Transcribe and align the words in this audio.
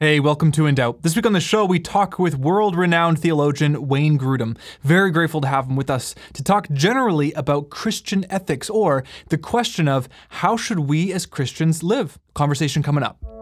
Hey, 0.00 0.20
welcome 0.20 0.52
to 0.52 0.66
In 0.66 0.76
Doubt. 0.76 1.02
This 1.02 1.16
week 1.16 1.26
on 1.26 1.32
the 1.32 1.40
show, 1.40 1.64
we 1.64 1.80
talk 1.80 2.20
with 2.20 2.38
world 2.38 2.76
renowned 2.76 3.18
theologian 3.18 3.88
Wayne 3.88 4.16
Grudem. 4.16 4.56
Very 4.82 5.10
grateful 5.10 5.40
to 5.40 5.48
have 5.48 5.66
him 5.66 5.74
with 5.74 5.90
us 5.90 6.14
to 6.34 6.44
talk 6.44 6.70
generally 6.70 7.32
about 7.32 7.68
Christian 7.70 8.24
ethics 8.30 8.70
or 8.70 9.02
the 9.30 9.38
question 9.38 9.88
of 9.88 10.08
how 10.28 10.56
should 10.56 10.78
we 10.78 11.12
as 11.12 11.26
Christians 11.26 11.82
live? 11.82 12.16
Conversation 12.34 12.80
coming 12.80 13.02
up. 13.02 13.37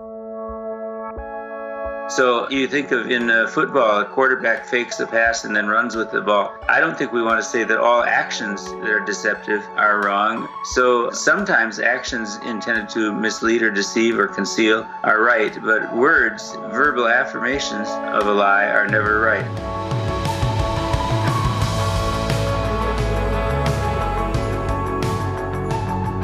So 2.08 2.48
you 2.50 2.68
think 2.68 2.92
of 2.92 3.10
in 3.10 3.28
uh, 3.28 3.48
football, 3.48 4.00
a 4.00 4.04
quarterback 4.04 4.64
fakes 4.64 4.96
the 4.96 5.08
pass 5.08 5.44
and 5.44 5.56
then 5.56 5.66
runs 5.66 5.96
with 5.96 6.12
the 6.12 6.20
ball. 6.20 6.54
I 6.68 6.78
don't 6.78 6.96
think 6.96 7.10
we 7.10 7.20
want 7.20 7.42
to 7.42 7.42
say 7.42 7.64
that 7.64 7.78
all 7.78 8.04
actions 8.04 8.64
that 8.64 8.88
are 8.88 9.00
deceptive 9.00 9.66
are 9.74 10.04
wrong. 10.04 10.48
So 10.66 11.10
sometimes 11.10 11.80
actions 11.80 12.36
intended 12.44 12.88
to 12.90 13.12
mislead 13.12 13.62
or 13.62 13.72
deceive 13.72 14.20
or 14.20 14.28
conceal 14.28 14.88
are 15.02 15.20
right, 15.20 15.60
but 15.60 15.92
words, 15.96 16.54
verbal 16.70 17.08
affirmations 17.08 17.88
of 17.88 18.28
a 18.28 18.32
lie 18.32 18.66
are 18.66 18.86
never 18.86 19.20
right. 19.20 19.44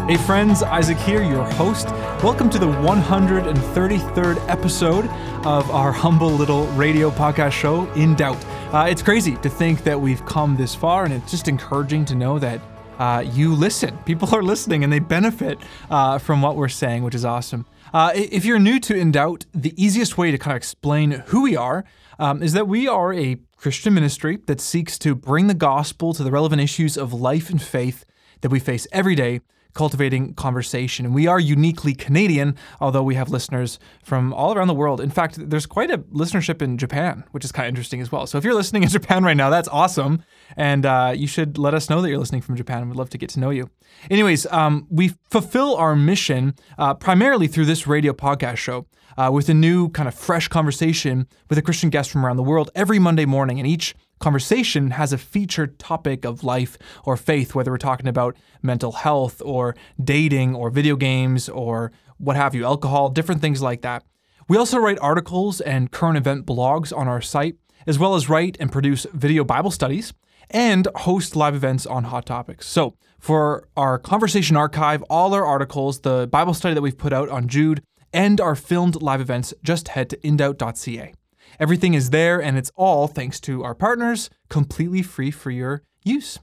Hey 0.08 0.16
friends, 0.16 0.62
Isaac 0.62 0.98
here, 0.98 1.24
your 1.24 1.44
host. 1.52 1.88
Welcome 2.22 2.50
to 2.50 2.58
the 2.60 2.66
133rd 2.66 4.48
episode 4.48 5.06
of 5.44 5.68
our 5.72 5.90
humble 5.90 6.30
little 6.30 6.66
radio 6.68 7.10
podcast 7.10 7.50
show, 7.50 7.90
In 7.94 8.14
Doubt. 8.14 8.36
Uh, 8.72 8.86
it's 8.88 9.02
crazy 9.02 9.34
to 9.38 9.48
think 9.48 9.82
that 9.82 10.00
we've 10.00 10.24
come 10.24 10.56
this 10.56 10.72
far, 10.72 11.04
and 11.04 11.12
it's 11.12 11.32
just 11.32 11.48
encouraging 11.48 12.04
to 12.04 12.14
know 12.14 12.38
that 12.38 12.60
uh, 13.00 13.24
you 13.32 13.52
listen. 13.52 13.98
People 14.04 14.32
are 14.36 14.42
listening 14.44 14.84
and 14.84 14.92
they 14.92 15.00
benefit 15.00 15.58
uh, 15.90 16.18
from 16.18 16.40
what 16.40 16.54
we're 16.54 16.68
saying, 16.68 17.02
which 17.02 17.16
is 17.16 17.24
awesome. 17.24 17.66
Uh, 17.92 18.12
if 18.14 18.44
you're 18.44 18.60
new 18.60 18.78
to 18.78 18.94
In 18.94 19.10
Doubt, 19.10 19.46
the 19.52 19.74
easiest 19.76 20.16
way 20.16 20.30
to 20.30 20.38
kind 20.38 20.52
of 20.52 20.58
explain 20.58 21.24
who 21.26 21.42
we 21.42 21.56
are 21.56 21.84
um, 22.20 22.40
is 22.40 22.52
that 22.52 22.68
we 22.68 22.86
are 22.86 23.12
a 23.12 23.36
Christian 23.56 23.94
ministry 23.94 24.38
that 24.46 24.60
seeks 24.60 24.96
to 25.00 25.16
bring 25.16 25.48
the 25.48 25.54
gospel 25.54 26.14
to 26.14 26.22
the 26.22 26.30
relevant 26.30 26.62
issues 26.62 26.96
of 26.96 27.12
life 27.12 27.50
and 27.50 27.60
faith 27.60 28.04
that 28.42 28.52
we 28.52 28.60
face 28.60 28.86
every 28.92 29.16
day 29.16 29.40
cultivating 29.74 30.34
conversation. 30.34 31.06
And 31.06 31.14
we 31.14 31.26
are 31.26 31.40
uniquely 31.40 31.94
Canadian, 31.94 32.56
although 32.80 33.02
we 33.02 33.14
have 33.14 33.30
listeners 33.30 33.78
from 34.02 34.32
all 34.32 34.54
around 34.54 34.68
the 34.68 34.74
world. 34.74 35.00
In 35.00 35.10
fact, 35.10 35.38
there's 35.50 35.66
quite 35.66 35.90
a 35.90 35.98
listenership 35.98 36.62
in 36.62 36.78
Japan, 36.78 37.24
which 37.30 37.44
is 37.44 37.52
kind 37.52 37.66
of 37.66 37.70
interesting 37.70 38.00
as 38.00 38.12
well. 38.12 38.26
So 38.26 38.38
if 38.38 38.44
you're 38.44 38.54
listening 38.54 38.82
in 38.82 38.88
Japan 38.88 39.24
right 39.24 39.36
now, 39.36 39.50
that's 39.50 39.68
awesome. 39.68 40.22
And 40.56 40.84
uh, 40.84 41.14
you 41.16 41.26
should 41.26 41.58
let 41.58 41.74
us 41.74 41.88
know 41.88 42.02
that 42.02 42.08
you're 42.08 42.18
listening 42.18 42.42
from 42.42 42.56
Japan. 42.56 42.88
We'd 42.88 42.96
love 42.96 43.10
to 43.10 43.18
get 43.18 43.30
to 43.30 43.40
know 43.40 43.50
you. 43.50 43.70
Anyways, 44.10 44.46
um, 44.46 44.86
we 44.90 45.14
fulfill 45.30 45.76
our 45.76 45.96
mission 45.96 46.54
uh, 46.78 46.94
primarily 46.94 47.46
through 47.46 47.66
this 47.66 47.86
radio 47.86 48.12
podcast 48.12 48.56
show. 48.56 48.86
Uh, 49.16 49.30
with 49.32 49.48
a 49.48 49.54
new 49.54 49.88
kind 49.90 50.08
of 50.08 50.14
fresh 50.14 50.48
conversation 50.48 51.26
with 51.48 51.58
a 51.58 51.62
Christian 51.62 51.90
guest 51.90 52.10
from 52.10 52.24
around 52.24 52.36
the 52.36 52.42
world 52.42 52.70
every 52.74 52.98
Monday 52.98 53.24
morning. 53.26 53.58
And 53.58 53.66
each 53.66 53.94
conversation 54.20 54.92
has 54.92 55.12
a 55.12 55.18
featured 55.18 55.78
topic 55.78 56.24
of 56.24 56.44
life 56.44 56.78
or 57.04 57.16
faith, 57.16 57.54
whether 57.54 57.70
we're 57.70 57.78
talking 57.78 58.08
about 58.08 58.36
mental 58.62 58.92
health 58.92 59.42
or 59.44 59.74
dating 60.02 60.54
or 60.54 60.70
video 60.70 60.96
games 60.96 61.48
or 61.48 61.92
what 62.18 62.36
have 62.36 62.54
you, 62.54 62.64
alcohol, 62.64 63.10
different 63.10 63.40
things 63.40 63.60
like 63.60 63.82
that. 63.82 64.04
We 64.48 64.56
also 64.56 64.78
write 64.78 64.98
articles 65.00 65.60
and 65.60 65.90
current 65.90 66.16
event 66.16 66.46
blogs 66.46 66.96
on 66.96 67.08
our 67.08 67.20
site, 67.20 67.56
as 67.86 67.98
well 67.98 68.14
as 68.14 68.28
write 68.28 68.56
and 68.60 68.70
produce 68.70 69.06
video 69.12 69.44
Bible 69.44 69.70
studies 69.70 70.12
and 70.50 70.86
host 70.96 71.34
live 71.36 71.54
events 71.54 71.86
on 71.86 72.04
hot 72.04 72.26
topics. 72.26 72.66
So, 72.68 72.94
for 73.18 73.68
our 73.76 73.98
conversation 73.98 74.56
archive, 74.56 75.02
all 75.04 75.32
our 75.32 75.44
articles, 75.44 76.00
the 76.00 76.26
Bible 76.26 76.54
study 76.54 76.74
that 76.74 76.82
we've 76.82 76.98
put 76.98 77.12
out 77.12 77.28
on 77.28 77.46
Jude, 77.46 77.82
and 78.12 78.40
our 78.40 78.54
filmed 78.54 79.00
live 79.00 79.20
events, 79.20 79.54
just 79.62 79.88
head 79.88 80.10
to 80.10 80.16
indoubt.ca. 80.18 81.14
Everything 81.60 81.94
is 81.94 82.10
there, 82.10 82.42
and 82.42 82.56
it's 82.56 82.72
all 82.76 83.06
thanks 83.06 83.40
to 83.40 83.62
our 83.62 83.74
partners, 83.74 84.30
completely 84.48 85.02
free 85.02 85.30
for 85.30 85.50
your 85.50 85.82
use. 86.04 86.38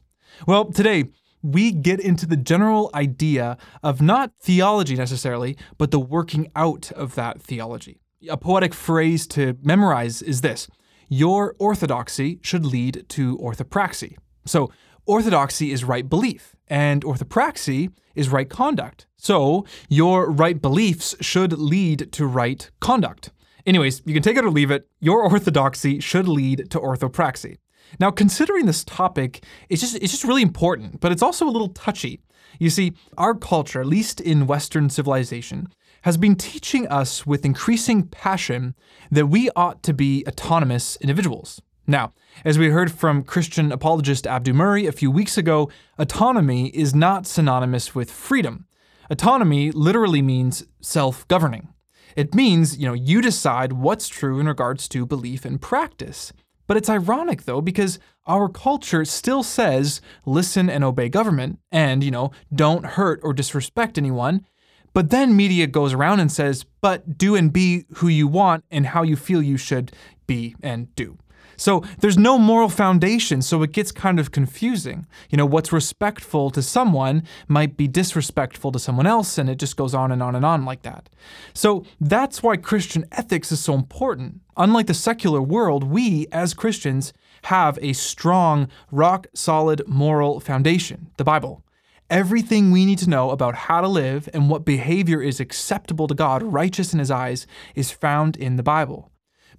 Well, 0.46 0.66
today, 0.66 1.06
we 1.42 1.72
get 1.72 2.00
into 2.00 2.26
the 2.26 2.38
general 2.38 2.90
idea 2.94 3.58
of 3.82 4.02
not 4.02 4.32
theology 4.42 4.96
necessarily, 4.96 5.58
but 5.78 5.92
the 5.92 6.00
working 6.00 6.52
out 6.56 6.92
of 6.92 7.16
that 7.16 7.42
theology. 7.42 8.00
A 8.30 8.38
poetic 8.38 8.74
phrase 8.74 9.26
to 9.28 9.58
memorize 9.64 10.22
is 10.22 10.42
this 10.42 10.68
Your 11.08 11.56
orthodoxy 11.60 12.40
should 12.42 12.66
lead 12.66 13.06
to 13.10 13.38
orthopraxy. 13.38 14.18
So, 14.46 14.72
orthodoxy 15.10 15.72
is 15.72 15.84
right 15.84 16.08
belief, 16.08 16.56
and 16.68 17.04
orthopraxy 17.04 17.92
is 18.14 18.30
right 18.30 18.48
conduct. 18.48 19.08
So, 19.18 19.66
your 19.90 20.30
right 20.30 20.62
beliefs 20.62 21.16
should 21.20 21.54
lead 21.54 22.12
to 22.12 22.28
right 22.28 22.70
conduct. 22.80 23.32
Anyways, 23.66 24.04
you 24.06 24.14
can 24.14 24.22
take 24.22 24.38
it 24.38 24.46
or 24.46 24.52
leave 24.52 24.70
it. 24.70 24.88
Your 25.00 25.24
orthodoxy 25.24 26.00
should 26.00 26.28
lead 26.28 26.70
to 26.70 26.80
orthopraxy. 26.80 27.58
Now, 28.00 28.12
considering 28.12 28.68
this 28.68 28.84
topic, 28.84 29.44
it's 29.68 29.82
just 29.82 29.96
it's 29.96 30.12
just 30.12 30.24
really 30.24 30.44
important, 30.44 31.00
but 31.00 31.12
it's 31.12 31.24
also 31.24 31.48
a 31.48 31.56
little 31.56 31.70
touchy. 31.70 32.22
You 32.60 32.70
see, 32.70 32.94
our 33.18 33.34
culture, 33.34 33.82
at 33.82 33.88
least 33.88 34.22
in 34.22 34.46
Western 34.46 34.90
civilization, 34.90 35.70
has 36.04 36.18
been 36.18 36.36
teaching 36.36 36.88
us 36.88 37.26
with 37.26 37.46
increasing 37.46 38.04
passion 38.08 38.76
that 39.10 39.26
we 39.26 39.50
ought 39.56 39.82
to 39.84 39.94
be 39.94 40.24
autonomous 40.28 40.98
individuals. 40.98 41.62
Now, 41.90 42.14
as 42.46 42.60
we 42.60 42.70
heard 42.70 42.92
from 42.92 43.24
Christian 43.24 43.72
apologist 43.72 44.28
Abdu 44.28 44.54
Murray 44.54 44.86
a 44.86 44.92
few 44.92 45.10
weeks 45.10 45.40
ago, 45.40 45.72
autonomy 45.98 46.68
is 46.68 46.94
not 46.94 47.26
synonymous 47.26 47.96
with 47.96 48.12
freedom. 48.12 48.68
Autonomy 49.10 49.72
literally 49.72 50.22
means 50.22 50.68
self 50.82 51.28
governing. 51.28 51.70
It 52.16 52.36
means, 52.36 52.78
you 52.78 52.86
know, 52.86 52.94
you 52.94 53.24
decide 53.24 53.74
what's 53.74 54.08
true 54.08 54.40
in 54.40 54.48
regards 54.48 54.88
to 54.90 55.08
belief 55.08 55.46
and 55.46 55.60
practice. 55.60 56.32
But 56.68 56.78
it's 56.78 56.92
ironic 56.92 57.46
though, 57.46 57.60
because 57.60 57.98
our 58.28 58.50
culture 58.50 59.04
still 59.04 59.42
says 59.42 60.00
listen 60.28 60.70
and 60.70 60.84
obey 60.84 61.10
government 61.10 61.58
and, 61.72 62.04
you 62.04 62.12
know, 62.12 62.30
don't 62.54 62.86
hurt 62.86 63.20
or 63.24 63.34
disrespect 63.34 63.98
anyone. 63.98 64.46
But 64.94 65.10
then 65.10 65.36
media 65.36 65.66
goes 65.66 65.94
around 65.94 66.20
and 66.20 66.32
says, 66.32 66.68
but 66.82 67.18
do 67.18 67.36
and 67.36 67.52
be 67.52 67.86
who 67.96 68.10
you 68.10 68.28
want 68.28 68.64
and 68.70 68.86
how 68.86 69.02
you 69.02 69.16
feel 69.16 69.42
you 69.42 69.58
should 69.58 69.92
be 70.28 70.56
and 70.62 70.94
do. 70.94 71.18
So 71.60 71.84
there's 72.00 72.18
no 72.18 72.40
moral 72.40 72.70
foundation, 72.70 73.42
so 73.42 73.62
it 73.64 73.74
gets 73.74 73.92
kind 73.92 74.18
of 74.18 74.32
confusing. 74.32 75.06
You 75.30 75.38
know, 75.38 75.46
what's 75.46 75.74
respectful 75.74 76.52
to 76.52 76.62
someone 76.62 77.24
might 77.50 77.76
be 77.76 77.86
disrespectful 77.86 78.72
to 78.72 78.80
someone 78.80 79.06
else, 79.06 79.38
and 79.38 79.50
it 79.50 79.60
just 79.60 79.76
goes 79.76 79.94
on 79.94 80.10
and 80.10 80.24
on 80.24 80.36
and 80.36 80.46
on 80.46 80.64
like 80.64 80.84
that. 80.84 81.10
So 81.54 81.84
that's 82.00 82.42
why 82.42 82.56
Christian 82.56 83.06
ethics 83.12 83.52
is 83.52 83.60
so 83.60 83.74
important. 83.74 84.40
Unlike 84.56 84.88
the 84.88 84.94
secular 84.94 85.42
world, 85.42 85.84
we, 85.84 86.28
as 86.32 86.54
Christians, 86.54 87.12
have 87.44 87.78
a 87.82 87.92
strong, 87.92 88.70
rock 88.90 89.28
solid 89.34 89.82
moral 89.86 90.40
foundation, 90.40 91.10
the 91.18 91.26
Bible. 91.26 91.62
Everything 92.10 92.72
we 92.72 92.86
need 92.86 93.00
to 93.00 93.10
know 93.10 93.32
about 93.32 93.56
how 93.56 93.82
to 93.82 93.88
live 93.88 94.30
and 94.34 94.50
what 94.50 94.64
behavior 94.64 95.22
is 95.22 95.42
acceptable 95.42 96.08
to 96.08 96.16
God, 96.16 96.42
righteous 96.42 96.94
in 96.94 97.00
His 97.00 97.12
eyes, 97.12 97.46
is 97.76 97.92
found 97.92 98.38
in 98.38 98.56
the 98.56 98.64
Bible. 98.64 99.12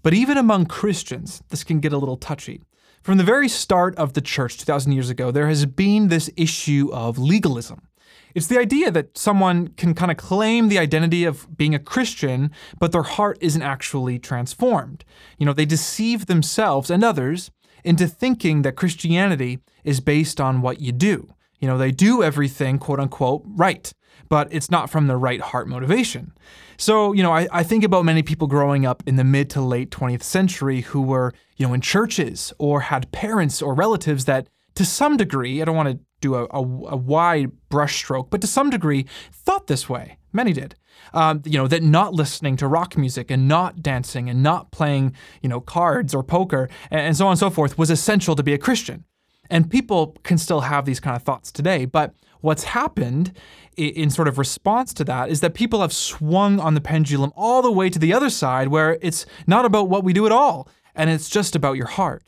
But 0.02 0.14
even 0.14 0.38
among 0.38 0.66
Christians, 0.66 1.42
this 1.48 1.64
can 1.64 1.80
get 1.80 1.92
a 1.92 1.98
little 1.98 2.16
touchy. 2.16 2.62
From 3.02 3.18
the 3.18 3.24
very 3.24 3.48
start 3.48 3.94
of 3.96 4.12
the 4.12 4.20
church 4.20 4.58
2,000 4.58 4.92
years 4.92 5.10
ago, 5.10 5.30
there 5.30 5.48
has 5.48 5.66
been 5.66 6.08
this 6.08 6.30
issue 6.36 6.90
of 6.92 7.18
legalism. 7.18 7.88
It's 8.34 8.46
the 8.46 8.58
idea 8.58 8.90
that 8.90 9.18
someone 9.18 9.68
can 9.68 9.94
kind 9.94 10.10
of 10.10 10.16
claim 10.16 10.68
the 10.68 10.78
identity 10.78 11.24
of 11.24 11.56
being 11.56 11.74
a 11.74 11.78
Christian, 11.78 12.50
but 12.78 12.92
their 12.92 13.02
heart 13.02 13.38
isn't 13.40 13.62
actually 13.62 14.18
transformed. 14.18 15.04
You 15.38 15.46
know, 15.46 15.52
they 15.52 15.64
deceive 15.64 16.26
themselves 16.26 16.90
and 16.90 17.02
others 17.02 17.50
into 17.84 18.06
thinking 18.06 18.62
that 18.62 18.76
Christianity 18.76 19.58
is 19.84 20.00
based 20.00 20.40
on 20.40 20.62
what 20.62 20.80
you 20.80 20.92
do. 20.92 21.34
You 21.60 21.68
know, 21.68 21.78
they 21.78 21.90
do 21.90 22.22
everything, 22.22 22.78
quote 22.78 23.00
unquote, 23.00 23.42
right 23.44 23.92
but 24.28 24.48
it's 24.52 24.70
not 24.70 24.88
from 24.88 25.08
the 25.08 25.16
right 25.16 25.40
heart 25.40 25.68
motivation. 25.68 26.32
So, 26.78 27.12
you 27.12 27.22
know, 27.22 27.32
I, 27.32 27.48
I 27.52 27.62
think 27.62 27.84
about 27.84 28.04
many 28.04 28.22
people 28.22 28.46
growing 28.46 28.86
up 28.86 29.02
in 29.06 29.16
the 29.16 29.24
mid 29.24 29.50
to 29.50 29.60
late 29.60 29.90
20th 29.90 30.22
century 30.22 30.82
who 30.82 31.02
were, 31.02 31.34
you 31.56 31.66
know, 31.66 31.74
in 31.74 31.80
churches 31.80 32.52
or 32.58 32.80
had 32.82 33.10
parents 33.12 33.60
or 33.60 33.74
relatives 33.74 34.24
that, 34.24 34.48
to 34.76 34.84
some 34.84 35.16
degree, 35.16 35.60
I 35.60 35.64
don't 35.64 35.76
want 35.76 35.90
to 35.90 35.98
do 36.20 36.36
a, 36.36 36.44
a, 36.44 36.60
a 36.60 36.96
wide 36.96 37.50
brushstroke, 37.70 38.30
but 38.30 38.40
to 38.40 38.46
some 38.46 38.70
degree, 38.70 39.04
thought 39.32 39.66
this 39.66 39.88
way. 39.88 40.16
Many 40.32 40.52
did. 40.52 40.76
Um, 41.12 41.42
you 41.44 41.58
know, 41.58 41.66
that 41.66 41.82
not 41.82 42.14
listening 42.14 42.56
to 42.58 42.68
rock 42.68 42.96
music 42.96 43.32
and 43.32 43.48
not 43.48 43.82
dancing 43.82 44.30
and 44.30 44.42
not 44.42 44.70
playing, 44.70 45.14
you 45.42 45.48
know, 45.48 45.60
cards 45.60 46.14
or 46.14 46.22
poker 46.22 46.68
and, 46.90 47.00
and 47.00 47.16
so 47.16 47.26
on 47.26 47.32
and 47.32 47.38
so 47.38 47.50
forth 47.50 47.76
was 47.76 47.90
essential 47.90 48.36
to 48.36 48.42
be 48.44 48.52
a 48.52 48.58
Christian. 48.58 49.04
And 49.50 49.70
people 49.70 50.16
can 50.22 50.38
still 50.38 50.62
have 50.62 50.84
these 50.84 51.00
kind 51.00 51.16
of 51.16 51.22
thoughts 51.22 51.50
today. 51.50 51.84
But 51.84 52.14
what's 52.40 52.64
happened 52.64 53.32
in 53.76 54.10
sort 54.10 54.28
of 54.28 54.38
response 54.38 54.94
to 54.94 55.04
that 55.04 55.28
is 55.28 55.40
that 55.40 55.54
people 55.54 55.80
have 55.80 55.92
swung 55.92 56.60
on 56.60 56.74
the 56.74 56.80
pendulum 56.80 57.32
all 57.36 57.62
the 57.62 57.72
way 57.72 57.90
to 57.90 57.98
the 57.98 58.12
other 58.12 58.30
side 58.30 58.68
where 58.68 58.98
it's 59.00 59.26
not 59.46 59.64
about 59.64 59.88
what 59.88 60.04
we 60.04 60.12
do 60.12 60.26
at 60.26 60.32
all 60.32 60.68
and 60.94 61.10
it's 61.10 61.28
just 61.28 61.56
about 61.56 61.76
your 61.76 61.86
heart. 61.86 62.22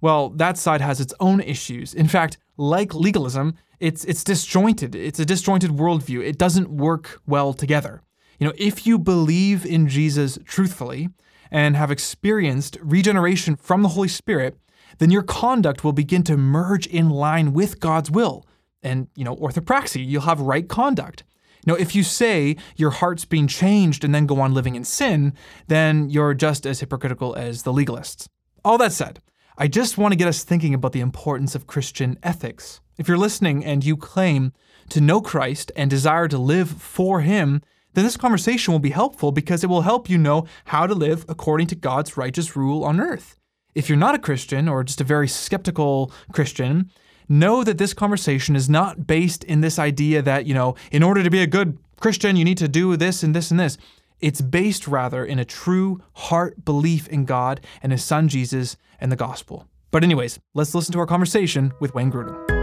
Well, 0.00 0.30
that 0.30 0.58
side 0.58 0.80
has 0.80 1.00
its 1.00 1.14
own 1.20 1.40
issues. 1.40 1.94
In 1.94 2.08
fact, 2.08 2.36
like 2.56 2.94
legalism, 2.94 3.54
it's 3.78 4.04
it's 4.04 4.24
disjointed. 4.24 4.94
It's 4.94 5.20
a 5.20 5.24
disjointed 5.24 5.70
worldview. 5.70 6.24
It 6.24 6.38
doesn't 6.38 6.68
work 6.68 7.20
well 7.26 7.52
together. 7.52 8.02
You 8.38 8.48
know, 8.48 8.54
if 8.56 8.86
you 8.86 8.98
believe 8.98 9.64
in 9.64 9.88
Jesus 9.88 10.38
truthfully 10.44 11.08
and 11.50 11.76
have 11.76 11.90
experienced 11.90 12.76
regeneration 12.82 13.56
from 13.56 13.82
the 13.82 13.90
Holy 13.90 14.08
Spirit, 14.08 14.56
then 14.98 15.10
your 15.10 15.22
conduct 15.22 15.84
will 15.84 15.92
begin 15.92 16.22
to 16.24 16.36
merge 16.36 16.86
in 16.86 17.10
line 17.10 17.52
with 17.52 17.80
God's 17.80 18.10
will. 18.10 18.46
And, 18.82 19.08
you 19.14 19.24
know, 19.24 19.36
orthopraxy, 19.36 20.06
you'll 20.06 20.22
have 20.22 20.40
right 20.40 20.68
conduct. 20.68 21.24
Now, 21.64 21.74
if 21.74 21.94
you 21.94 22.02
say 22.02 22.56
your 22.76 22.90
heart's 22.90 23.24
being 23.24 23.46
changed 23.46 24.04
and 24.04 24.14
then 24.14 24.26
go 24.26 24.40
on 24.40 24.54
living 24.54 24.74
in 24.74 24.84
sin, 24.84 25.34
then 25.68 26.10
you're 26.10 26.34
just 26.34 26.66
as 26.66 26.80
hypocritical 26.80 27.34
as 27.36 27.62
the 27.62 27.72
legalists. 27.72 28.26
All 28.64 28.78
that 28.78 28.92
said, 28.92 29.20
I 29.56 29.68
just 29.68 29.98
want 29.98 30.12
to 30.12 30.18
get 30.18 30.28
us 30.28 30.42
thinking 30.42 30.74
about 30.74 30.92
the 30.92 31.00
importance 31.00 31.54
of 31.54 31.66
Christian 31.66 32.18
ethics. 32.22 32.80
If 32.98 33.06
you're 33.06 33.18
listening 33.18 33.64
and 33.64 33.84
you 33.84 33.96
claim 33.96 34.52
to 34.88 35.00
know 35.00 35.20
Christ 35.20 35.70
and 35.76 35.88
desire 35.88 36.26
to 36.28 36.38
live 36.38 36.70
for 36.70 37.20
Him, 37.20 37.62
then 37.94 38.04
this 38.04 38.16
conversation 38.16 38.72
will 38.72 38.80
be 38.80 38.90
helpful 38.90 39.30
because 39.30 39.62
it 39.62 39.68
will 39.68 39.82
help 39.82 40.08
you 40.08 40.18
know 40.18 40.46
how 40.66 40.86
to 40.86 40.94
live 40.94 41.24
according 41.28 41.66
to 41.68 41.74
God's 41.74 42.16
righteous 42.16 42.56
rule 42.56 42.84
on 42.84 43.00
earth. 43.00 43.38
If 43.74 43.88
you're 43.88 43.98
not 43.98 44.14
a 44.14 44.18
Christian 44.18 44.68
or 44.68 44.84
just 44.84 45.00
a 45.00 45.04
very 45.04 45.28
skeptical 45.28 46.12
Christian, 46.32 46.90
know 47.28 47.64
that 47.64 47.78
this 47.78 47.94
conversation 47.94 48.54
is 48.54 48.68
not 48.68 49.06
based 49.06 49.44
in 49.44 49.62
this 49.62 49.78
idea 49.78 50.20
that, 50.22 50.46
you 50.46 50.52
know, 50.52 50.74
in 50.90 51.02
order 51.02 51.22
to 51.22 51.30
be 51.30 51.40
a 51.40 51.46
good 51.46 51.78
Christian, 51.98 52.36
you 52.36 52.44
need 52.44 52.58
to 52.58 52.68
do 52.68 52.96
this 52.96 53.22
and 53.22 53.34
this 53.34 53.50
and 53.50 53.58
this. 53.58 53.78
It's 54.20 54.42
based 54.42 54.86
rather 54.86 55.24
in 55.24 55.38
a 55.38 55.44
true 55.44 56.02
heart 56.14 56.64
belief 56.64 57.08
in 57.08 57.24
God 57.24 57.60
and 57.82 57.92
His 57.92 58.04
Son 58.04 58.28
Jesus 58.28 58.76
and 59.00 59.10
the 59.10 59.16
gospel. 59.16 59.66
But, 59.90 60.04
anyways, 60.04 60.38
let's 60.54 60.74
listen 60.74 60.92
to 60.92 60.98
our 60.98 61.06
conversation 61.06 61.72
with 61.80 61.94
Wayne 61.94 62.12
Grudem. 62.12 62.61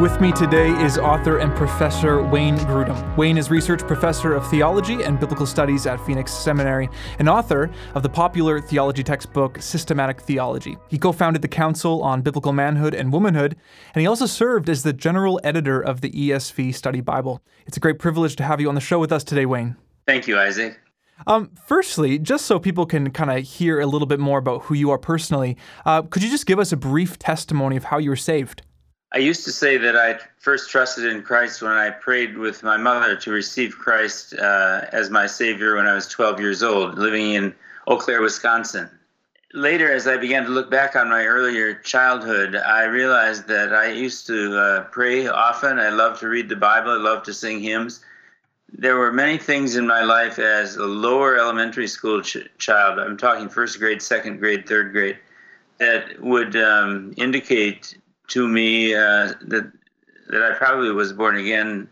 With 0.00 0.18
me 0.18 0.32
today 0.32 0.70
is 0.82 0.96
author 0.96 1.40
and 1.40 1.54
professor 1.54 2.22
Wayne 2.22 2.56
Grudem. 2.60 3.16
Wayne 3.18 3.36
is 3.36 3.50
research 3.50 3.80
professor 3.86 4.32
of 4.32 4.48
theology 4.48 5.02
and 5.02 5.20
biblical 5.20 5.44
studies 5.44 5.84
at 5.84 6.00
Phoenix 6.06 6.32
Seminary 6.32 6.88
and 7.18 7.28
author 7.28 7.70
of 7.94 8.02
the 8.02 8.08
popular 8.08 8.62
theology 8.62 9.02
textbook 9.02 9.60
Systematic 9.60 10.22
Theology. 10.22 10.78
He 10.88 10.96
co 10.96 11.12
founded 11.12 11.42
the 11.42 11.48
Council 11.48 12.02
on 12.02 12.22
Biblical 12.22 12.54
Manhood 12.54 12.94
and 12.94 13.12
Womanhood, 13.12 13.56
and 13.94 14.00
he 14.00 14.06
also 14.06 14.24
served 14.24 14.70
as 14.70 14.84
the 14.84 14.94
general 14.94 15.38
editor 15.44 15.82
of 15.82 16.00
the 16.00 16.10
ESV 16.10 16.74
Study 16.74 17.02
Bible. 17.02 17.42
It's 17.66 17.76
a 17.76 17.80
great 17.80 17.98
privilege 17.98 18.36
to 18.36 18.42
have 18.42 18.58
you 18.58 18.70
on 18.70 18.74
the 18.74 18.80
show 18.80 18.98
with 18.98 19.12
us 19.12 19.22
today, 19.22 19.44
Wayne. 19.44 19.76
Thank 20.06 20.26
you, 20.26 20.38
Isaac. 20.38 20.80
Um, 21.26 21.50
firstly, 21.66 22.18
just 22.18 22.46
so 22.46 22.58
people 22.58 22.86
can 22.86 23.10
kind 23.10 23.30
of 23.30 23.44
hear 23.44 23.80
a 23.80 23.86
little 23.86 24.06
bit 24.06 24.18
more 24.18 24.38
about 24.38 24.62
who 24.62 24.74
you 24.74 24.90
are 24.92 24.98
personally, 24.98 25.58
uh, 25.84 26.00
could 26.00 26.22
you 26.22 26.30
just 26.30 26.46
give 26.46 26.58
us 26.58 26.72
a 26.72 26.76
brief 26.78 27.18
testimony 27.18 27.76
of 27.76 27.84
how 27.84 27.98
you 27.98 28.08
were 28.08 28.16
saved? 28.16 28.62
I 29.12 29.18
used 29.18 29.44
to 29.44 29.52
say 29.52 29.76
that 29.76 29.96
I 29.96 30.20
first 30.38 30.70
trusted 30.70 31.04
in 31.04 31.22
Christ 31.22 31.62
when 31.62 31.72
I 31.72 31.90
prayed 31.90 32.38
with 32.38 32.62
my 32.62 32.76
mother 32.76 33.16
to 33.16 33.32
receive 33.32 33.76
Christ 33.76 34.34
uh, 34.34 34.82
as 34.92 35.10
my 35.10 35.26
Savior 35.26 35.76
when 35.76 35.86
I 35.86 35.94
was 35.94 36.06
12 36.06 36.38
years 36.38 36.62
old, 36.62 36.96
living 36.96 37.32
in 37.32 37.52
Eau 37.88 37.96
Claire, 37.96 38.22
Wisconsin. 38.22 38.88
Later, 39.52 39.90
as 39.92 40.06
I 40.06 40.16
began 40.16 40.44
to 40.44 40.50
look 40.50 40.70
back 40.70 40.94
on 40.94 41.08
my 41.08 41.24
earlier 41.24 41.74
childhood, 41.74 42.54
I 42.54 42.84
realized 42.84 43.48
that 43.48 43.74
I 43.74 43.90
used 43.90 44.28
to 44.28 44.56
uh, 44.56 44.84
pray 44.92 45.26
often. 45.26 45.80
I 45.80 45.88
loved 45.88 46.20
to 46.20 46.28
read 46.28 46.48
the 46.48 46.54
Bible, 46.54 46.92
I 46.92 46.98
loved 46.98 47.24
to 47.24 47.34
sing 47.34 47.58
hymns. 47.58 48.04
There 48.72 48.96
were 48.96 49.10
many 49.10 49.38
things 49.38 49.74
in 49.74 49.88
my 49.88 50.04
life 50.04 50.38
as 50.38 50.76
a 50.76 50.84
lower 50.84 51.36
elementary 51.36 51.88
school 51.88 52.22
ch- 52.22 52.48
child, 52.58 53.00
I'm 53.00 53.16
talking 53.16 53.48
first 53.48 53.80
grade, 53.80 54.00
second 54.00 54.38
grade, 54.38 54.68
third 54.68 54.92
grade, 54.92 55.18
that 55.78 56.20
would 56.20 56.54
um, 56.54 57.12
indicate 57.16 57.96
to 58.30 58.48
me 58.48 58.94
uh, 58.94 59.34
that 59.42 59.70
that 60.28 60.42
I 60.42 60.54
probably 60.56 60.92
was 60.92 61.12
born 61.12 61.36
again 61.36 61.88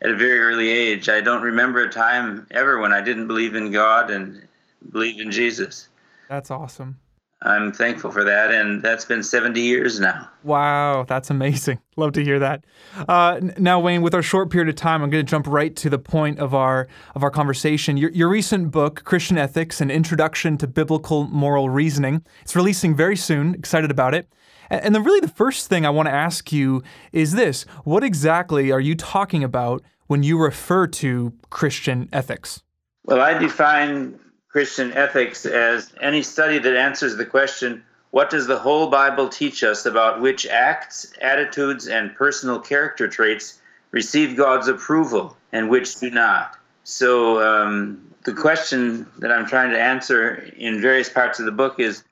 at 0.00 0.10
a 0.10 0.16
very 0.16 0.38
early 0.40 0.70
age. 0.70 1.08
I 1.08 1.20
don't 1.20 1.42
remember 1.42 1.84
a 1.84 1.90
time 1.90 2.46
ever 2.50 2.78
when 2.80 2.92
I 2.92 3.00
didn't 3.00 3.26
believe 3.26 3.54
in 3.54 3.70
God 3.70 4.10
and 4.10 4.46
believe 4.90 5.20
in 5.20 5.30
Jesus. 5.30 5.88
That's 6.28 6.50
awesome. 6.50 6.98
I'm 7.44 7.72
thankful 7.72 8.12
for 8.12 8.22
that, 8.24 8.52
and 8.52 8.82
that's 8.82 9.04
been 9.04 9.22
70 9.22 9.60
years 9.60 9.98
now. 9.98 10.28
Wow, 10.44 11.04
that's 11.08 11.28
amazing. 11.28 11.80
Love 11.96 12.12
to 12.12 12.22
hear 12.22 12.38
that. 12.38 12.64
Uh, 13.08 13.40
now, 13.58 13.80
Wayne, 13.80 14.02
with 14.02 14.14
our 14.14 14.22
short 14.22 14.50
period 14.50 14.68
of 14.68 14.76
time, 14.76 15.02
I'm 15.02 15.10
going 15.10 15.24
to 15.24 15.30
jump 15.30 15.46
right 15.48 15.74
to 15.76 15.90
the 15.90 15.98
point 15.98 16.38
of 16.38 16.54
our 16.54 16.88
of 17.14 17.22
our 17.22 17.30
conversation. 17.30 17.96
Your, 17.96 18.10
your 18.10 18.28
recent 18.28 18.70
book, 18.70 19.02
Christian 19.04 19.38
Ethics: 19.38 19.80
An 19.80 19.90
Introduction 19.90 20.56
to 20.58 20.66
Biblical 20.68 21.24
Moral 21.24 21.68
Reasoning, 21.68 22.24
it's 22.42 22.54
releasing 22.54 22.94
very 22.94 23.16
soon. 23.16 23.54
Excited 23.54 23.90
about 23.90 24.14
it. 24.14 24.28
And 24.70 24.94
then, 24.94 25.02
really, 25.02 25.20
the 25.20 25.28
first 25.28 25.68
thing 25.68 25.84
I 25.84 25.90
want 25.90 26.06
to 26.06 26.14
ask 26.14 26.52
you 26.52 26.82
is 27.12 27.32
this 27.32 27.64
What 27.84 28.04
exactly 28.04 28.70
are 28.70 28.80
you 28.80 28.94
talking 28.94 29.42
about 29.42 29.82
when 30.06 30.22
you 30.22 30.38
refer 30.38 30.86
to 30.86 31.32
Christian 31.50 32.08
ethics? 32.12 32.62
Well, 33.04 33.20
I 33.20 33.36
define 33.36 34.18
Christian 34.52 34.92
ethics 34.92 35.46
as 35.46 35.92
any 36.00 36.22
study 36.22 36.58
that 36.58 36.76
answers 36.76 37.16
the 37.16 37.24
question 37.24 37.82
what 38.10 38.28
does 38.28 38.46
the 38.46 38.58
whole 38.58 38.88
Bible 38.88 39.30
teach 39.30 39.64
us 39.64 39.86
about 39.86 40.20
which 40.20 40.46
acts, 40.46 41.10
attitudes, 41.22 41.88
and 41.88 42.14
personal 42.14 42.60
character 42.60 43.08
traits 43.08 43.58
receive 43.90 44.36
God's 44.36 44.68
approval 44.68 45.34
and 45.50 45.70
which 45.70 45.98
do 45.98 46.10
not? 46.10 46.58
So, 46.84 47.40
um, 47.40 48.06
the 48.24 48.34
question 48.34 49.06
that 49.18 49.32
I'm 49.32 49.46
trying 49.46 49.70
to 49.70 49.80
answer 49.80 50.34
in 50.58 50.82
various 50.82 51.08
parts 51.08 51.40
of 51.40 51.46
the 51.46 51.52
book 51.52 51.80
is 51.80 52.04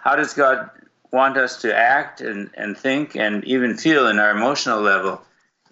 how 0.00 0.16
does 0.16 0.34
God 0.34 0.70
want 1.12 1.36
us 1.36 1.60
to 1.62 1.74
act 1.74 2.20
and, 2.20 2.50
and 2.54 2.76
think 2.76 3.14
and 3.14 3.44
even 3.44 3.76
feel 3.76 4.08
in 4.08 4.18
our 4.18 4.32
emotional 4.32 4.80
level 4.80 5.22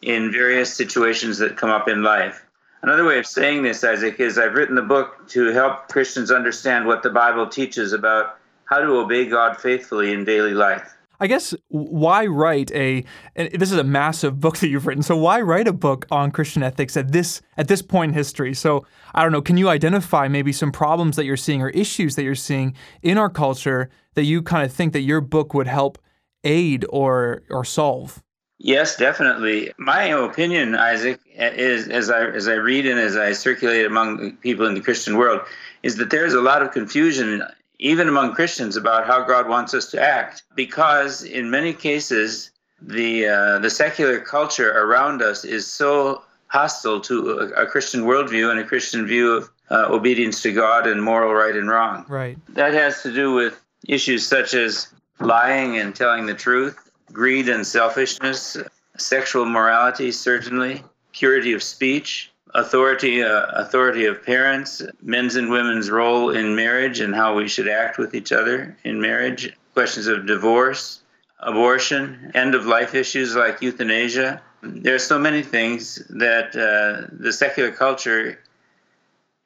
in 0.01 0.31
various 0.31 0.73
situations 0.73 1.39
that 1.39 1.57
come 1.57 1.71
up 1.71 1.89
in 1.89 2.05
life. 2.05 2.47
Another 2.83 3.05
way 3.05 3.19
of 3.19 3.27
saying 3.27 3.63
this, 3.63 3.85
Isaac, 3.85 4.19
is 4.19 4.39
I've 4.39 4.55
written 4.55 4.75
the 4.75 4.83
book 4.83 5.29
to 5.29 5.53
help 5.53 5.89
Christians 5.89 6.33
understand 6.33 6.87
what 6.87 7.05
the 7.05 7.11
Bible 7.11 7.47
teaches 7.47 7.93
about 7.93 8.39
how 8.65 8.81
to 8.81 8.97
obey 8.97 9.27
God 9.27 9.57
faithfully 9.57 10.13
in 10.13 10.25
daily 10.25 10.53
life. 10.53 10.95
I 11.21 11.29
guess 11.29 11.55
why 11.69 12.27
write 12.27 12.73
a 12.73 13.05
this 13.37 13.71
is 13.71 13.79
a 13.79 13.85
massive 13.85 14.41
book 14.41 14.57
that 14.59 14.67
you've 14.67 14.89
written. 14.89 15.05
So 15.05 15.17
why 15.17 15.41
write 15.41 15.69
a 15.69 15.73
book 15.73 16.05
on 16.11 16.33
Christian 16.33 16.65
ethics 16.65 16.97
at 16.97 17.13
this 17.13 17.41
at 17.57 17.69
this 17.69 17.81
point 17.81 18.11
in 18.11 18.15
history? 18.15 18.55
So 18.55 18.85
I 19.15 19.23
don't 19.23 19.31
know, 19.31 19.41
can 19.41 19.57
you 19.57 19.69
identify 19.69 20.27
maybe 20.27 20.53
some 20.53 20.73
problems 20.73 21.15
that 21.15 21.25
you're 21.25 21.37
seeing 21.37 21.63
or 21.63 21.69
issues 21.69 22.17
that 22.17 22.25
you're 22.25 22.35
seeing 22.35 22.75
in 23.03 23.19
our 23.19 23.31
culture 23.31 23.89
that 24.15 24.25
you 24.25 24.43
kind 24.43 24.67
of 24.67 24.73
think 24.73 24.93
that 24.95 25.03
your 25.03 25.21
book 25.21 25.55
would 25.55 25.69
help 25.69 25.99
aid 26.43 26.85
or 26.91 27.45
or 27.49 27.65
solve? 27.65 28.21
Yes, 28.65 28.97
definitely. 28.97 29.73
My 29.77 30.05
opinion, 30.05 30.77
Isaac, 30.77 31.19
is 31.35 31.89
as 31.89 32.11
I 32.11 32.27
as 32.27 32.47
I 32.47 32.55
read 32.55 32.87
and 32.87 32.99
as 32.99 33.17
I 33.17 33.33
circulate 33.33 33.85
among 33.85 34.37
people 34.37 34.67
in 34.67 34.75
the 34.75 34.81
Christian 34.81 35.17
world, 35.17 35.41
is 35.83 35.97
that 35.97 36.11
there's 36.11 36.33
a 36.33 36.41
lot 36.41 36.63
of 36.63 36.71
confusion 36.71 37.43
even 37.83 38.09
among 38.09 38.33
Christians, 38.33 38.77
about 38.77 39.09
how 39.09 39.25
God 39.25 39.49
wants 39.49 39.75
us 39.75 39.91
to 39.91 40.01
act, 40.01 40.45
because 40.55 41.25
in 41.25 41.51
many 41.51 41.73
cases, 41.73 42.53
the 42.81 43.27
uh, 43.27 43.59
the 43.59 43.71
secular 43.71 44.21
culture 44.21 44.71
around 44.71 45.23
us 45.23 45.45
is 45.45 45.67
so 45.67 46.23
hostile 46.47 47.01
to 47.01 47.31
a, 47.31 47.65
a 47.65 47.67
Christian 47.67 48.03
worldview 48.03 48.51
and 48.53 48.61
a 48.61 48.65
Christian 48.65 49.07
view 49.07 49.33
of 49.33 49.51
uh, 49.71 49.87
obedience 49.91 50.41
to 50.43 50.53
God 50.53 50.87
and 50.87 51.03
moral 51.03 51.35
right 51.35 51.57
and 51.57 51.69
wrong. 51.69 52.05
Right. 52.09 52.39
That 52.51 52.75
has 52.75 53.03
to 53.03 53.13
do 53.13 53.35
with 53.35 53.61
issues 53.89 54.25
such 54.25 54.55
as 54.55 54.87
lying 55.19 55.77
and 55.77 55.95
telling 55.95 56.27
the 56.27 56.35
truth, 56.35 56.92
greed 57.13 57.49
and 57.49 57.67
selfishness, 57.67 58.57
sexual 58.97 59.45
morality, 59.45 60.11
certainly, 60.13 60.83
purity 61.13 61.53
of 61.53 61.63
speech, 61.63 62.31
authority 62.55 63.23
uh, 63.23 63.47
authority 63.53 64.05
of 64.07 64.23
parents, 64.25 64.83
men's 65.03 65.37
and 65.37 65.51
women's 65.51 65.91
role 65.91 66.31
in 66.31 66.55
marriage 66.55 67.01
and 67.01 67.15
how 67.15 67.35
we 67.35 67.49
should 67.49 67.69
act 67.69 67.99
with 67.99 68.15
each 68.15 68.33
other 68.33 68.77
in 68.85 69.01
marriage, 69.01 69.53
questions 69.75 70.07
of 70.07 70.27
divorce, 70.27 71.03
abortion, 71.41 72.31
end 72.35 72.55
of 72.55 72.67
life 72.67 72.95
issues 72.95 73.35
like 73.35 73.63
euthanasia. 73.63 74.41
There 74.63 74.95
are 74.95 74.99
so 74.99 75.19
many 75.19 75.43
things 75.43 76.03
that 76.11 76.55
uh, 76.55 77.09
the 77.13 77.33
secular 77.33 77.73
culture 77.73 78.39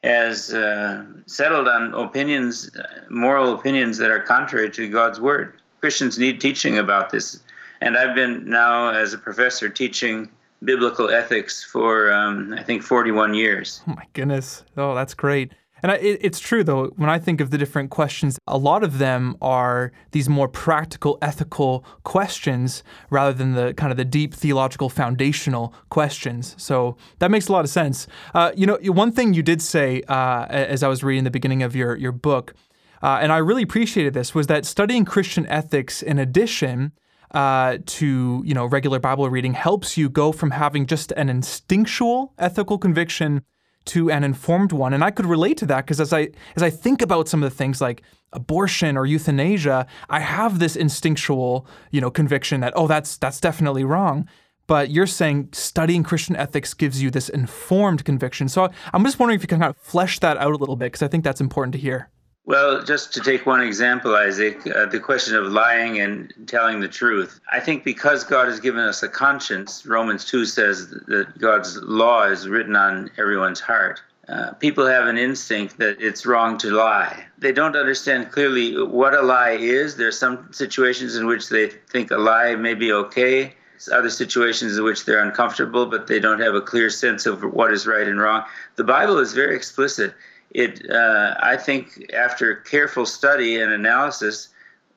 has 0.03 0.53
uh, 0.53 1.05
settled 1.27 1.69
on 1.69 1.95
opinions, 1.95 2.71
moral 3.09 3.55
opinions 3.55 3.99
that 3.99 4.11
are 4.11 4.21
contrary 4.21 4.71
to 4.71 4.89
God's 4.89 5.21
word. 5.21 5.55
Christians 5.81 6.19
need 6.19 6.41
teaching 6.41 6.79
about 6.79 7.11
this. 7.11 7.41
And 7.81 7.97
I've 7.97 8.15
been 8.15 8.49
now, 8.49 8.91
as 8.91 9.13
a 9.13 9.19
professor, 9.19 9.69
teaching 9.69 10.31
biblical 10.65 11.11
ethics 11.11 11.63
for 11.63 12.13
um, 12.13 12.55
I 12.55 12.63
think 12.63 12.83
41 12.83 13.35
years. 13.35 13.83
Oh 13.87 13.95
my 13.95 14.05
goodness! 14.13 14.65
Oh, 14.77 14.95
that's 14.95 15.15
great. 15.15 15.53
And 15.83 15.93
I, 15.93 15.97
it, 15.97 16.19
it's 16.23 16.41
true 16.41 16.65
though. 16.65 16.87
When 16.97 17.11
I 17.11 17.19
think 17.19 17.41
of 17.41 17.51
the 17.51 17.59
different 17.59 17.91
questions, 17.91 18.39
a 18.47 18.59
lot 18.59 18.83
of 18.83 18.99
them 18.99 19.37
are 19.43 19.93
these 20.13 20.29
more 20.29 20.49
practical, 20.49 21.19
ethical 21.21 21.85
questions 22.03 22.83
rather 23.11 23.33
than 23.33 23.53
the 23.53 23.75
kind 23.75 23.91
of 23.91 23.97
the 23.97 24.05
deep 24.05 24.35
theological, 24.35 24.89
foundational 24.89 25.75
questions. 25.91 26.55
So 26.59 26.97
that 27.19 27.31
makes 27.31 27.49
a 27.49 27.53
lot 27.53 27.65
of 27.65 27.71
sense. 27.71 28.07
Uh, 28.35 28.53
you 28.57 28.67
know, 28.67 28.79
one 28.85 29.13
thing 29.13 29.35
you 29.35 29.43
did 29.43 29.61
say 29.61 30.03
uh, 30.09 30.47
as 30.49 30.83
I 30.83 30.89
was 30.89 31.05
reading 31.05 31.25
the 31.25 31.31
beginning 31.31 31.63
of 31.63 31.77
your 31.77 31.97
your 31.97 32.13
book, 32.13 32.55
uh, 33.03 33.19
and 33.21 33.31
I 33.31 33.39
really 33.39 33.63
appreciated 33.63 34.15
this, 34.15 34.35
was 34.35 34.47
that 34.47 34.65
studying 34.65 35.05
Christian 35.05 35.47
ethics 35.47 36.03
in 36.03 36.19
addition 36.19 36.93
uh, 37.33 37.79
to 37.87 38.43
you 38.45 38.55
know 38.55 38.67
regular 38.67 38.99
Bible 38.99 39.29
reading 39.31 39.55
helps 39.55 39.97
you 39.97 40.09
go 40.09 40.33
from 40.33 40.51
having 40.51 40.87
just 40.87 41.13
an 41.13 41.29
instinctual 41.29 42.33
ethical 42.39 42.79
conviction 42.79 43.43
to 43.87 44.11
an 44.11 44.25
informed 44.25 44.73
one. 44.73 44.93
And 44.93 45.03
I 45.03 45.11
could 45.11 45.27
relate 45.27 45.57
to 45.59 45.67
that 45.67 45.85
because 45.85 46.01
as 46.01 46.13
I 46.13 46.29
as 46.57 46.63
I 46.63 46.71
think 46.71 47.01
about 47.01 47.29
some 47.29 47.43
of 47.43 47.51
the 47.51 47.57
things 47.57 47.81
like 47.81 48.03
abortion 48.33 48.97
or 48.97 49.07
euthanasia, 49.07 49.87
I 50.11 50.21
have 50.21 50.59
this 50.59 50.77
instinctual, 50.77 51.67
you 51.91 52.01
know, 52.01 52.11
conviction 52.11 52.61
that 52.61 52.73
oh 52.77 52.87
that's 52.87 53.17
that's 53.17 53.41
definitely 53.41 53.85
wrong. 53.85 54.29
But 54.67 54.91
you're 54.91 55.07
saying 55.07 55.51
studying 55.53 56.03
Christian 56.03 56.35
ethics 56.35 56.75
gives 56.75 57.01
you 57.01 57.11
this 57.11 57.29
informed 57.29 58.05
conviction. 58.05 58.49
So 58.49 58.69
I'm 58.93 59.05
just 59.05 59.19
wondering 59.19 59.37
if 59.37 59.43
you 59.43 59.49
can 59.49 59.61
kind 59.61 59.71
of 59.71 59.77
flesh 59.81 60.19
that 60.19 60.37
out 60.39 60.53
a 60.53 60.57
little 60.57 60.75
bit 60.75 60.87
because 60.87 61.03
I 61.03 61.09
think 61.09 61.23
that's 61.23 61.41
important 61.41 61.73
to 61.75 61.79
hear. 61.79 62.11
Well, 62.47 62.85
just 62.85 63.13
to 63.15 63.21
take 63.21 63.45
one 63.45 63.61
example, 63.61 64.15
Isaac, 64.15 64.65
uh, 64.69 64.87
the 64.87 65.01
question 65.01 65.35
of 65.35 65.47
lying 65.47 65.99
and 65.99 66.33
telling 66.47 66.79
the 66.79 66.87
truth. 66.87 67.41
I 67.51 67.59
think 67.59 67.83
because 67.83 68.23
God 68.23 68.47
has 68.47 68.61
given 68.61 68.83
us 68.83 69.03
a 69.03 69.09
conscience, 69.09 69.85
Romans 69.85 70.25
2 70.27 70.45
says 70.45 70.91
that 71.09 71.37
God's 71.39 71.77
law 71.79 72.23
is 72.23 72.47
written 72.47 72.77
on 72.77 73.11
everyone's 73.19 73.59
heart. 73.59 74.01
Uh, 74.29 74.53
people 74.53 74.87
have 74.87 75.09
an 75.09 75.19
instinct 75.19 75.79
that 75.79 76.01
it's 76.01 76.25
wrong 76.25 76.57
to 76.59 76.71
lie. 76.71 77.25
They 77.37 77.51
don't 77.51 77.75
understand 77.75 78.31
clearly 78.31 78.81
what 78.81 79.13
a 79.13 79.23
lie 79.23 79.57
is. 79.59 79.97
There 79.97 80.09
are 80.09 80.13
some 80.13 80.49
situations 80.53 81.17
in 81.17 81.27
which 81.27 81.49
they 81.49 81.71
think 81.91 82.13
a 82.13 82.17
lie 82.17 82.55
may 82.55 82.75
be 82.75 82.93
okay, 82.93 83.55
other 83.91 84.11
situations 84.11 84.79
in 84.79 84.85
which 84.85 85.05
they're 85.05 85.23
uncomfortable, 85.23 85.87
but 85.87 86.07
they 86.07 86.21
don't 86.21 86.41
have 86.41 86.55
a 86.55 86.61
clear 86.61 86.91
sense 86.91 87.27
of 87.27 87.43
what 87.43 87.73
is 87.73 87.89
right 87.89 88.07
and 88.07 88.21
wrong. 88.21 88.45
The 88.77 88.85
Bible 88.85 89.19
is 89.19 89.33
very 89.33 89.57
explicit 89.57 90.15
it 90.51 90.89
uh, 90.91 91.35
I 91.41 91.57
think 91.57 92.13
after 92.15 92.57
careful 92.57 93.07
study 93.07 93.61
and 93.61 93.73
analysis, 93.73 94.49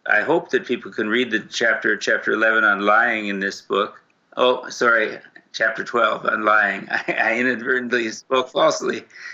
I 0.07 0.21
hope 0.21 0.49
that 0.51 0.65
people 0.65 0.91
can 0.91 1.07
read 1.07 1.31
the 1.31 1.39
chapter 1.39 1.97
chapter 1.97 2.31
11 2.31 2.63
on 2.63 2.81
lying 2.81 3.27
in 3.27 3.39
this 3.39 3.61
book. 3.61 4.01
Oh, 4.37 4.69
sorry, 4.69 5.19
chapter 5.53 5.83
12 5.83 6.25
on 6.25 6.45
lying. 6.45 6.87
I, 6.89 7.15
I 7.19 7.39
inadvertently 7.39 8.09
spoke 8.11 8.49
falsely. 8.49 9.03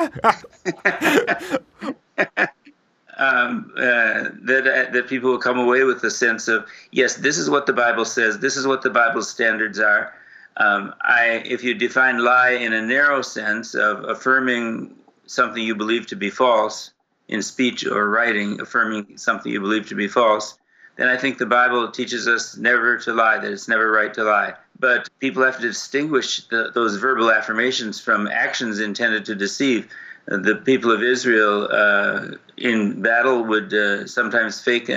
um, 3.17 3.71
uh, 3.77 4.29
that 4.43 4.67
uh, 4.67 4.91
that 4.91 5.05
people 5.07 5.31
will 5.31 5.39
come 5.39 5.59
away 5.59 5.83
with 5.83 6.01
the 6.01 6.11
sense 6.11 6.47
of 6.47 6.65
yes, 6.91 7.15
this 7.15 7.37
is 7.37 7.49
what 7.49 7.65
the 7.65 7.73
Bible 7.73 8.05
says. 8.05 8.39
This 8.39 8.57
is 8.57 8.67
what 8.67 8.81
the 8.81 8.89
Bible's 8.89 9.29
standards 9.29 9.79
are. 9.79 10.13
Um, 10.57 10.93
I, 11.01 11.43
if 11.45 11.63
you 11.63 11.73
define 11.73 12.23
lie 12.23 12.51
in 12.51 12.71
a 12.73 12.81
narrow 12.81 13.21
sense 13.21 13.75
of 13.75 14.05
affirming 14.05 14.95
something 15.27 15.63
you 15.63 15.75
believe 15.75 16.07
to 16.07 16.15
be 16.15 16.29
false 16.29 16.91
in 17.27 17.41
speech 17.41 17.85
or 17.85 18.09
writing, 18.09 18.61
affirming 18.61 19.17
something 19.17 19.51
you 19.51 19.59
believe 19.59 19.87
to 19.89 19.95
be 19.95 20.07
false, 20.07 20.57
then 20.95 21.07
I 21.07 21.17
think 21.17 21.37
the 21.37 21.45
Bible 21.45 21.91
teaches 21.91 22.27
us 22.27 22.55
never 22.55 22.97
to 22.99 23.13
lie, 23.13 23.37
that 23.39 23.51
it's 23.51 23.67
never 23.67 23.91
right 23.91 24.13
to 24.13 24.23
lie. 24.23 24.53
But 24.79 25.09
people 25.19 25.43
have 25.43 25.57
to 25.57 25.67
distinguish 25.67 26.47
the, 26.47 26.71
those 26.73 26.97
verbal 26.97 27.31
affirmations 27.31 27.99
from 27.99 28.27
actions 28.27 28.79
intended 28.79 29.25
to 29.25 29.35
deceive. 29.35 29.89
The 30.27 30.55
people 30.55 30.91
of 30.91 31.03
Israel 31.03 31.67
uh, 31.71 32.37
in 32.57 33.01
battle 33.01 33.43
would 33.43 33.73
uh, 33.73 34.07
sometimes 34.07 34.61
fake 34.61 34.89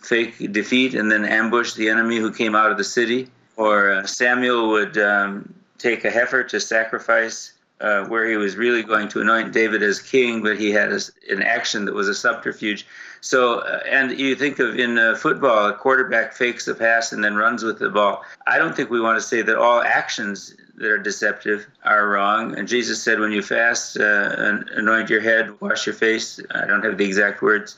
fake 0.00 0.52
defeat 0.52 0.94
and 0.94 1.12
then 1.12 1.24
ambush 1.26 1.74
the 1.74 1.90
enemy 1.90 2.16
who 2.16 2.32
came 2.32 2.54
out 2.54 2.70
of 2.70 2.78
the 2.78 2.84
city. 2.84 3.28
Or 3.56 3.92
uh, 3.92 4.06
Samuel 4.06 4.70
would 4.70 4.96
um, 4.96 5.52
take 5.76 6.04
a 6.04 6.10
heifer 6.10 6.42
to 6.44 6.60
sacrifice 6.60 7.52
uh, 7.80 8.04
where 8.06 8.28
he 8.28 8.36
was 8.36 8.56
really 8.56 8.82
going 8.82 9.08
to 9.08 9.20
anoint 9.20 9.52
David 9.52 9.82
as 9.82 10.00
king, 10.00 10.42
but 10.42 10.58
he 10.58 10.70
had 10.70 10.92
a, 10.92 11.00
an 11.30 11.42
action 11.42 11.84
that 11.86 11.94
was 11.94 12.08
a 12.08 12.14
subterfuge. 12.14 12.86
So, 13.22 13.60
uh, 13.60 13.80
and 13.88 14.18
you 14.18 14.34
think 14.34 14.58
of 14.58 14.78
in 14.78 14.98
uh, 14.98 15.14
football, 15.14 15.68
a 15.68 15.74
quarterback 15.74 16.32
fakes 16.32 16.68
a 16.68 16.74
pass 16.74 17.12
and 17.12 17.22
then 17.22 17.36
runs 17.36 17.62
with 17.62 17.78
the 17.78 17.90
ball. 17.90 18.24
I 18.46 18.58
don't 18.58 18.74
think 18.74 18.90
we 18.90 19.00
want 19.00 19.18
to 19.18 19.26
say 19.26 19.42
that 19.42 19.56
all 19.56 19.82
actions 19.82 20.54
that 20.76 20.90
are 20.90 20.98
deceptive 20.98 21.66
are 21.84 22.08
wrong. 22.08 22.56
And 22.56 22.66
Jesus 22.66 23.02
said, 23.02 23.20
when 23.20 23.32
you 23.32 23.42
fast, 23.42 23.98
uh, 23.98 24.58
anoint 24.72 25.10
your 25.10 25.20
head, 25.20 25.60
wash 25.60 25.86
your 25.86 25.94
face. 25.94 26.40
I 26.52 26.66
don't 26.66 26.84
have 26.84 26.96
the 26.96 27.04
exact 27.04 27.42
words, 27.42 27.76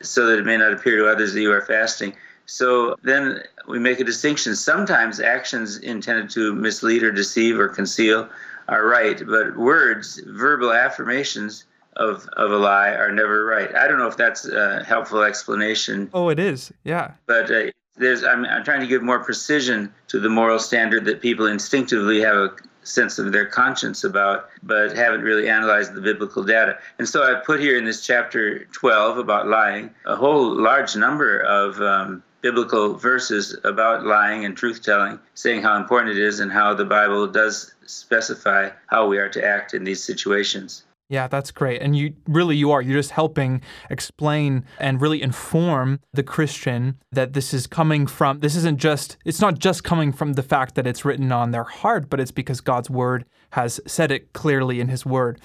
so 0.00 0.26
that 0.26 0.38
it 0.38 0.44
may 0.44 0.56
not 0.56 0.72
appear 0.72 0.96
to 0.98 1.08
others 1.10 1.32
that 1.32 1.40
you 1.40 1.52
are 1.52 1.62
fasting. 1.62 2.14
So 2.46 2.96
then 3.02 3.42
we 3.66 3.78
make 3.78 4.00
a 4.00 4.04
distinction. 4.04 4.54
Sometimes 4.54 5.18
actions 5.18 5.78
intended 5.78 6.30
to 6.30 6.54
mislead 6.54 7.02
or 7.02 7.10
deceive 7.10 7.58
or 7.58 7.68
conceal 7.68 8.28
are 8.68 8.86
right, 8.86 9.20
but 9.26 9.56
words, 9.56 10.20
verbal 10.26 10.72
affirmations 10.72 11.64
of 11.96 12.28
of 12.36 12.50
a 12.50 12.56
lie 12.56 12.90
are 12.90 13.12
never 13.12 13.44
right. 13.44 13.74
I 13.74 13.86
don't 13.86 13.98
know 13.98 14.08
if 14.08 14.16
that's 14.16 14.46
a 14.46 14.82
helpful 14.84 15.22
explanation. 15.22 16.10
Oh, 16.12 16.28
it 16.28 16.38
is. 16.38 16.72
Yeah. 16.84 17.12
But 17.26 17.50
uh, 17.50 17.70
there's 17.96 18.24
I'm, 18.24 18.44
I'm 18.44 18.64
trying 18.64 18.80
to 18.80 18.86
give 18.86 19.02
more 19.02 19.22
precision 19.22 19.92
to 20.08 20.18
the 20.18 20.28
moral 20.28 20.58
standard 20.58 21.04
that 21.04 21.20
people 21.20 21.46
instinctively 21.46 22.20
have 22.20 22.36
a 22.36 22.56
sense 22.82 23.18
of 23.18 23.32
their 23.32 23.46
conscience 23.46 24.04
about, 24.04 24.48
but 24.62 24.96
haven't 24.96 25.22
really 25.22 25.48
analyzed 25.48 25.94
the 25.94 26.00
biblical 26.00 26.44
data. 26.44 26.78
And 26.98 27.08
so 27.08 27.22
I 27.22 27.40
put 27.40 27.60
here 27.60 27.78
in 27.78 27.84
this 27.84 28.04
chapter 28.04 28.66
12 28.66 29.18
about 29.18 29.48
lying 29.48 29.90
a 30.04 30.16
whole 30.16 30.54
large 30.54 30.94
number 30.94 31.40
of 31.40 31.80
um, 31.80 32.22
biblical 32.44 32.92
verses 32.92 33.56
about 33.64 34.04
lying 34.04 34.44
and 34.44 34.54
truth 34.54 34.82
telling, 34.82 35.18
saying 35.32 35.62
how 35.62 35.78
important 35.78 36.14
it 36.14 36.22
is 36.22 36.40
and 36.40 36.52
how 36.52 36.74
the 36.74 36.84
Bible 36.84 37.26
does 37.26 37.72
specify 37.86 38.68
how 38.86 39.08
we 39.08 39.16
are 39.16 39.30
to 39.30 39.42
act 39.42 39.72
in 39.72 39.82
these 39.82 40.04
situations. 40.04 40.84
Yeah, 41.08 41.26
that's 41.26 41.50
great. 41.50 41.80
And 41.80 41.96
you 41.96 42.12
really 42.26 42.54
you 42.54 42.70
are. 42.70 42.82
You're 42.82 42.98
just 42.98 43.12
helping 43.12 43.62
explain 43.88 44.66
and 44.78 45.00
really 45.00 45.22
inform 45.22 46.00
the 46.12 46.22
Christian 46.22 46.98
that 47.12 47.32
this 47.32 47.54
is 47.54 47.66
coming 47.66 48.06
from 48.06 48.40
this 48.40 48.56
isn't 48.56 48.78
just 48.78 49.16
it's 49.24 49.40
not 49.40 49.58
just 49.58 49.82
coming 49.82 50.12
from 50.12 50.34
the 50.34 50.42
fact 50.42 50.74
that 50.74 50.86
it's 50.86 51.02
written 51.02 51.32
on 51.32 51.50
their 51.50 51.64
heart, 51.64 52.10
but 52.10 52.20
it's 52.20 52.30
because 52.30 52.60
God's 52.60 52.90
word 52.90 53.24
has 53.52 53.80
said 53.86 54.12
it 54.12 54.34
clearly 54.34 54.80
in 54.80 54.88
his 54.88 55.06
word. 55.06 55.40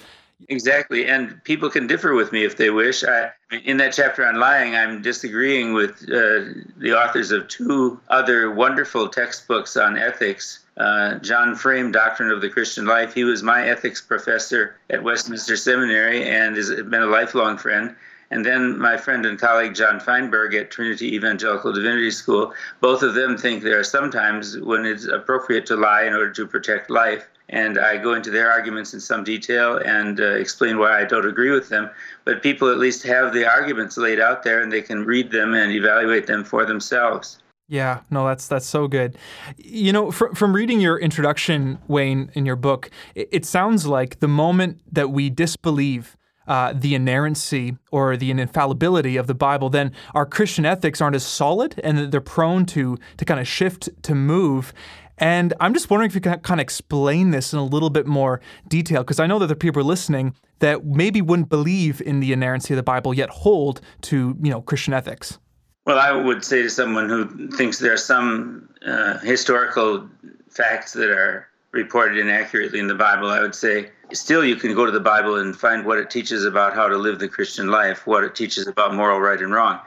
Exactly. 0.48 1.06
And 1.06 1.42
people 1.44 1.70
can 1.70 1.86
differ 1.86 2.14
with 2.14 2.32
me 2.32 2.44
if 2.44 2.56
they 2.56 2.70
wish. 2.70 3.04
I, 3.04 3.30
in 3.64 3.76
that 3.76 3.92
chapter 3.92 4.26
on 4.26 4.36
lying, 4.40 4.74
I'm 4.74 5.02
disagreeing 5.02 5.74
with 5.74 6.02
uh, 6.04 6.62
the 6.76 6.94
authors 6.96 7.30
of 7.30 7.48
two 7.48 8.00
other 8.08 8.50
wonderful 8.50 9.08
textbooks 9.08 9.76
on 9.76 9.96
ethics. 9.98 10.60
Uh, 10.76 11.18
John 11.18 11.54
Frame, 11.54 11.92
Doctrine 11.92 12.30
of 12.30 12.40
the 12.40 12.48
Christian 12.48 12.86
Life. 12.86 13.12
He 13.12 13.24
was 13.24 13.42
my 13.42 13.68
ethics 13.68 14.00
professor 14.00 14.76
at 14.88 15.02
Westminster 15.02 15.56
Seminary 15.56 16.28
and 16.28 16.56
has 16.56 16.70
been 16.70 17.02
a 17.02 17.06
lifelong 17.06 17.58
friend. 17.58 17.94
And 18.32 18.46
then 18.46 18.78
my 18.78 18.96
friend 18.96 19.26
and 19.26 19.38
colleague 19.38 19.74
John 19.74 19.98
Feinberg 19.98 20.54
at 20.54 20.70
Trinity 20.70 21.14
Evangelical 21.16 21.72
Divinity 21.72 22.12
School. 22.12 22.54
Both 22.80 23.02
of 23.02 23.14
them 23.14 23.36
think 23.36 23.62
there 23.62 23.78
are 23.78 23.84
sometimes 23.84 24.56
when 24.58 24.86
it's 24.86 25.04
appropriate 25.04 25.66
to 25.66 25.76
lie 25.76 26.04
in 26.04 26.12
order 26.12 26.30
to 26.30 26.46
protect 26.46 26.90
life 26.90 27.28
and 27.50 27.78
I 27.78 27.96
go 27.96 28.14
into 28.14 28.30
their 28.30 28.50
arguments 28.50 28.94
in 28.94 29.00
some 29.00 29.22
detail 29.24 29.76
and 29.84 30.20
uh, 30.20 30.34
explain 30.34 30.78
why 30.78 31.00
I 31.00 31.04
don't 31.04 31.26
agree 31.26 31.50
with 31.50 31.68
them. 31.68 31.90
But 32.24 32.42
people 32.42 32.70
at 32.70 32.78
least 32.78 33.02
have 33.04 33.32
the 33.32 33.44
arguments 33.44 33.96
laid 33.96 34.20
out 34.20 34.42
there, 34.42 34.62
and 34.62 34.72
they 34.72 34.82
can 34.82 35.04
read 35.04 35.30
them 35.30 35.54
and 35.54 35.72
evaluate 35.72 36.26
them 36.26 36.44
for 36.44 36.64
themselves. 36.64 37.38
Yeah, 37.68 38.00
no, 38.10 38.26
that's 38.26 38.48
that's 38.48 38.66
so 38.66 38.88
good. 38.88 39.16
You 39.56 39.92
know, 39.92 40.10
fr- 40.10 40.34
from 40.34 40.54
reading 40.54 40.80
your 40.80 40.98
introduction, 40.98 41.78
Wayne, 41.86 42.30
in 42.34 42.44
your 42.44 42.56
book, 42.56 42.90
it, 43.14 43.28
it 43.30 43.46
sounds 43.46 43.86
like 43.86 44.18
the 44.18 44.28
moment 44.28 44.80
that 44.90 45.10
we 45.10 45.30
disbelieve 45.30 46.16
uh, 46.48 46.72
the 46.74 46.96
inerrancy 46.96 47.76
or 47.92 48.16
the 48.16 48.32
infallibility 48.32 49.16
of 49.16 49.28
the 49.28 49.34
Bible, 49.34 49.70
then 49.70 49.92
our 50.16 50.26
Christian 50.26 50.66
ethics 50.66 51.00
aren't 51.00 51.14
as 51.14 51.24
solid, 51.24 51.78
and 51.84 52.10
they're 52.10 52.20
prone 52.20 52.66
to 52.66 52.98
to 53.18 53.24
kind 53.24 53.38
of 53.38 53.46
shift 53.46 53.88
to 54.02 54.16
move. 54.16 54.72
And 55.20 55.52
I'm 55.60 55.74
just 55.74 55.90
wondering 55.90 56.08
if 56.08 56.14
you 56.14 56.20
can 56.22 56.40
kind 56.40 56.60
of 56.60 56.62
explain 56.62 57.30
this 57.30 57.52
in 57.52 57.58
a 57.58 57.64
little 57.64 57.90
bit 57.90 58.06
more 58.06 58.40
detail, 58.66 59.02
because 59.02 59.20
I 59.20 59.26
know 59.26 59.38
that 59.38 59.46
there 59.46 59.52
are 59.52 59.56
people 59.56 59.84
listening 59.84 60.34
that 60.60 60.84
maybe 60.84 61.20
wouldn't 61.20 61.50
believe 61.50 62.00
in 62.00 62.20
the 62.20 62.32
inerrancy 62.32 62.72
of 62.72 62.76
the 62.76 62.82
Bible, 62.82 63.12
yet 63.12 63.28
hold 63.28 63.82
to 64.02 64.36
you 64.42 64.50
know 64.50 64.62
Christian 64.62 64.94
ethics. 64.94 65.38
Well, 65.86 65.98
I 65.98 66.12
would 66.12 66.44
say 66.44 66.62
to 66.62 66.70
someone 66.70 67.08
who 67.08 67.48
thinks 67.48 67.78
there 67.78 67.92
are 67.92 67.98
some 67.98 68.68
uh, 68.86 69.18
historical 69.18 70.08
facts 70.48 70.94
that 70.94 71.10
are 71.10 71.46
reported 71.72 72.18
inaccurately 72.18 72.80
in 72.80 72.86
the 72.86 72.94
Bible, 72.94 73.28
I 73.28 73.40
would 73.40 73.54
say 73.54 73.90
still 74.12 74.44
you 74.44 74.56
can 74.56 74.74
go 74.74 74.84
to 74.86 74.92
the 74.92 75.00
Bible 75.00 75.36
and 75.36 75.56
find 75.56 75.84
what 75.84 75.98
it 75.98 76.10
teaches 76.10 76.44
about 76.44 76.74
how 76.74 76.88
to 76.88 76.96
live 76.96 77.18
the 77.18 77.28
Christian 77.28 77.68
life, 77.68 78.06
what 78.06 78.24
it 78.24 78.34
teaches 78.34 78.66
about 78.66 78.94
moral 78.94 79.20
right 79.20 79.40
and 79.40 79.52
wrong. 79.52 79.78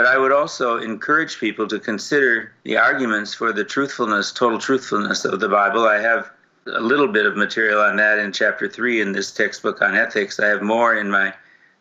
But 0.00 0.08
I 0.08 0.16
would 0.16 0.32
also 0.32 0.78
encourage 0.78 1.38
people 1.38 1.68
to 1.68 1.78
consider 1.78 2.54
the 2.64 2.78
arguments 2.78 3.34
for 3.34 3.52
the 3.52 3.64
truthfulness, 3.64 4.32
total 4.32 4.58
truthfulness 4.58 5.26
of 5.26 5.40
the 5.40 5.48
Bible. 5.50 5.86
I 5.86 5.98
have 5.98 6.30
a 6.64 6.80
little 6.80 7.06
bit 7.06 7.26
of 7.26 7.36
material 7.36 7.82
on 7.82 7.96
that 7.96 8.18
in 8.18 8.32
chapter 8.32 8.66
three 8.66 9.02
in 9.02 9.12
this 9.12 9.30
textbook 9.30 9.82
on 9.82 9.94
ethics. 9.94 10.40
I 10.40 10.46
have 10.46 10.62
more 10.62 10.94
in 10.94 11.10
my 11.10 11.34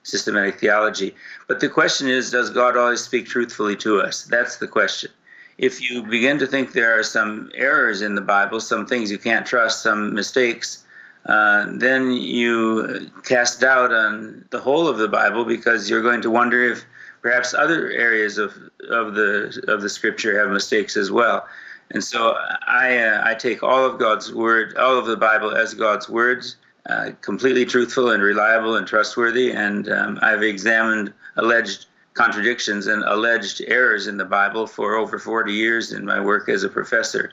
systematic 0.04 0.60
theology. 0.60 1.16
But 1.48 1.62
the 1.62 1.70
question 1.70 2.10
is 2.10 2.30
does 2.30 2.50
God 2.50 2.76
always 2.76 3.00
speak 3.00 3.26
truthfully 3.26 3.78
to 3.78 4.02
us? 4.02 4.26
That's 4.26 4.58
the 4.58 4.68
question. 4.68 5.12
If 5.58 5.90
you 5.90 6.04
begin 6.04 6.40
to 6.40 6.46
think 6.46 6.74
there 6.74 7.00
are 7.00 7.04
some 7.04 7.50
errors 7.56 8.02
in 8.02 8.16
the 8.16 8.28
Bible, 8.36 8.60
some 8.60 8.86
things 8.86 9.10
you 9.10 9.18
can't 9.18 9.46
trust, 9.46 9.82
some 9.82 10.14
mistakes, 10.14 10.84
uh, 11.26 11.68
then 11.70 12.12
you 12.12 13.10
cast 13.24 13.62
doubt 13.62 13.94
on 13.94 14.44
the 14.50 14.60
whole 14.60 14.90
of 14.90 14.98
the 14.98 15.08
Bible 15.08 15.46
because 15.46 15.90
you're 15.90 16.02
going 16.02 16.22
to 16.24 16.30
wonder 16.30 16.62
if 16.70 16.84
perhaps 17.22 17.54
other 17.54 17.92
areas 17.92 18.38
of, 18.38 18.54
of 18.90 19.16
the 19.16 19.64
of 19.68 19.82
the 19.82 19.90
scripture 19.90 20.40
have 20.40 20.52
mistakes 20.52 20.98
as 20.98 21.12
well. 21.12 21.48
And 21.92 22.04
so 22.04 22.36
I 22.68 22.98
uh, 22.98 23.22
I 23.26 23.36
take 23.36 23.64
all 23.64 23.86
of 23.86 24.00
God's 24.00 24.34
word, 24.34 24.76
all 24.78 24.98
of 24.98 25.06
the 25.06 25.18
Bible 25.18 25.56
as 25.56 25.74
God's 25.74 26.08
words, 26.08 26.58
uh, 26.90 27.12
completely 27.22 27.66
truthful 27.66 28.12
and 28.12 28.22
reliable 28.22 28.76
and 28.76 28.88
trustworthy. 28.88 29.52
And 29.52 29.90
um, 29.92 30.20
I've 30.22 30.44
examined 30.44 31.14
alleged 31.38 31.88
contradictions 32.14 32.88
and 32.88 33.04
alleged 33.04 33.62
errors 33.68 34.08
in 34.08 34.18
the 34.18 34.26
Bible 34.26 34.68
for 34.68 34.96
over 34.96 35.18
40 35.18 35.54
years 35.54 35.94
in 35.94 36.06
my 36.06 36.20
work 36.20 36.50
as 36.50 36.64
a 36.64 36.70
professor. 36.70 37.32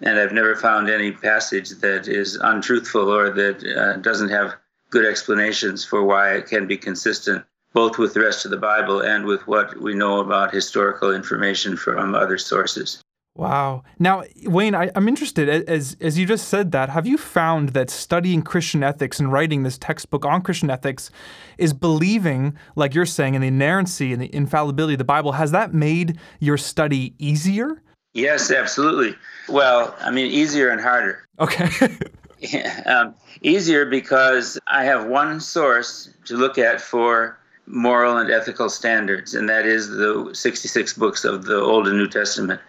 And 0.00 0.18
I've 0.18 0.32
never 0.32 0.56
found 0.56 0.90
any 0.90 1.12
passage 1.12 1.70
that 1.70 2.08
is 2.08 2.36
untruthful 2.36 3.08
or 3.08 3.30
that 3.30 3.64
uh, 3.64 3.96
doesn't 4.00 4.30
have 4.30 4.56
good 4.90 5.06
explanations 5.06 5.84
for 5.84 6.04
why 6.04 6.34
it 6.34 6.46
can 6.46 6.66
be 6.66 6.76
consistent 6.76 7.44
both 7.74 7.98
with 7.98 8.14
the 8.14 8.20
rest 8.20 8.44
of 8.46 8.50
the 8.50 8.56
Bible 8.56 9.00
and 9.00 9.26
with 9.26 9.46
what 9.46 9.78
we 9.78 9.94
know 9.94 10.20
about 10.20 10.54
historical 10.54 11.12
information 11.12 11.76
from 11.76 12.14
other 12.14 12.38
sources. 12.38 13.02
Wow. 13.36 13.82
Now, 13.98 14.22
Wayne, 14.44 14.76
I, 14.76 14.92
am 14.94 15.08
interested 15.08 15.48
as 15.48 15.96
as 16.00 16.16
you 16.16 16.24
just 16.24 16.48
said 16.48 16.70
that. 16.70 16.88
Have 16.88 17.04
you 17.04 17.18
found 17.18 17.70
that 17.70 17.90
studying 17.90 18.42
Christian 18.42 18.84
ethics 18.84 19.18
and 19.18 19.32
writing 19.32 19.64
this 19.64 19.76
textbook 19.76 20.24
on 20.24 20.40
Christian 20.40 20.70
ethics 20.70 21.10
is 21.58 21.72
believing, 21.72 22.56
like 22.76 22.94
you're 22.94 23.04
saying, 23.04 23.34
in 23.34 23.40
the 23.40 23.48
inerrancy 23.48 24.12
and 24.12 24.22
the 24.22 24.32
infallibility 24.32 24.94
of 24.94 24.98
the 24.98 25.04
Bible? 25.04 25.32
Has 25.32 25.50
that 25.50 25.74
made 25.74 26.16
your 26.38 26.56
study 26.56 27.14
easier? 27.18 27.82
Yes, 28.12 28.52
absolutely. 28.52 29.16
Well, 29.48 29.96
I 30.00 30.12
mean, 30.12 30.30
easier 30.30 30.70
and 30.70 30.80
harder. 30.80 31.20
Okay. 31.40 31.68
yeah, 32.38 32.80
um, 32.86 33.16
easier 33.42 33.84
because 33.84 34.56
I 34.68 34.84
have 34.84 35.06
one 35.06 35.40
source 35.40 36.10
to 36.26 36.36
look 36.36 36.58
at 36.58 36.80
for 36.80 37.36
moral 37.66 38.18
and 38.18 38.30
ethical 38.30 38.68
standards, 38.68 39.34
and 39.34 39.48
that 39.48 39.66
is 39.66 39.88
the 39.88 40.30
66 40.32 40.92
books 40.94 41.24
of 41.24 41.44
the 41.44 41.60
Old 41.60 41.88
and 41.88 41.96
New 41.96 42.08
Testament. 42.08 42.60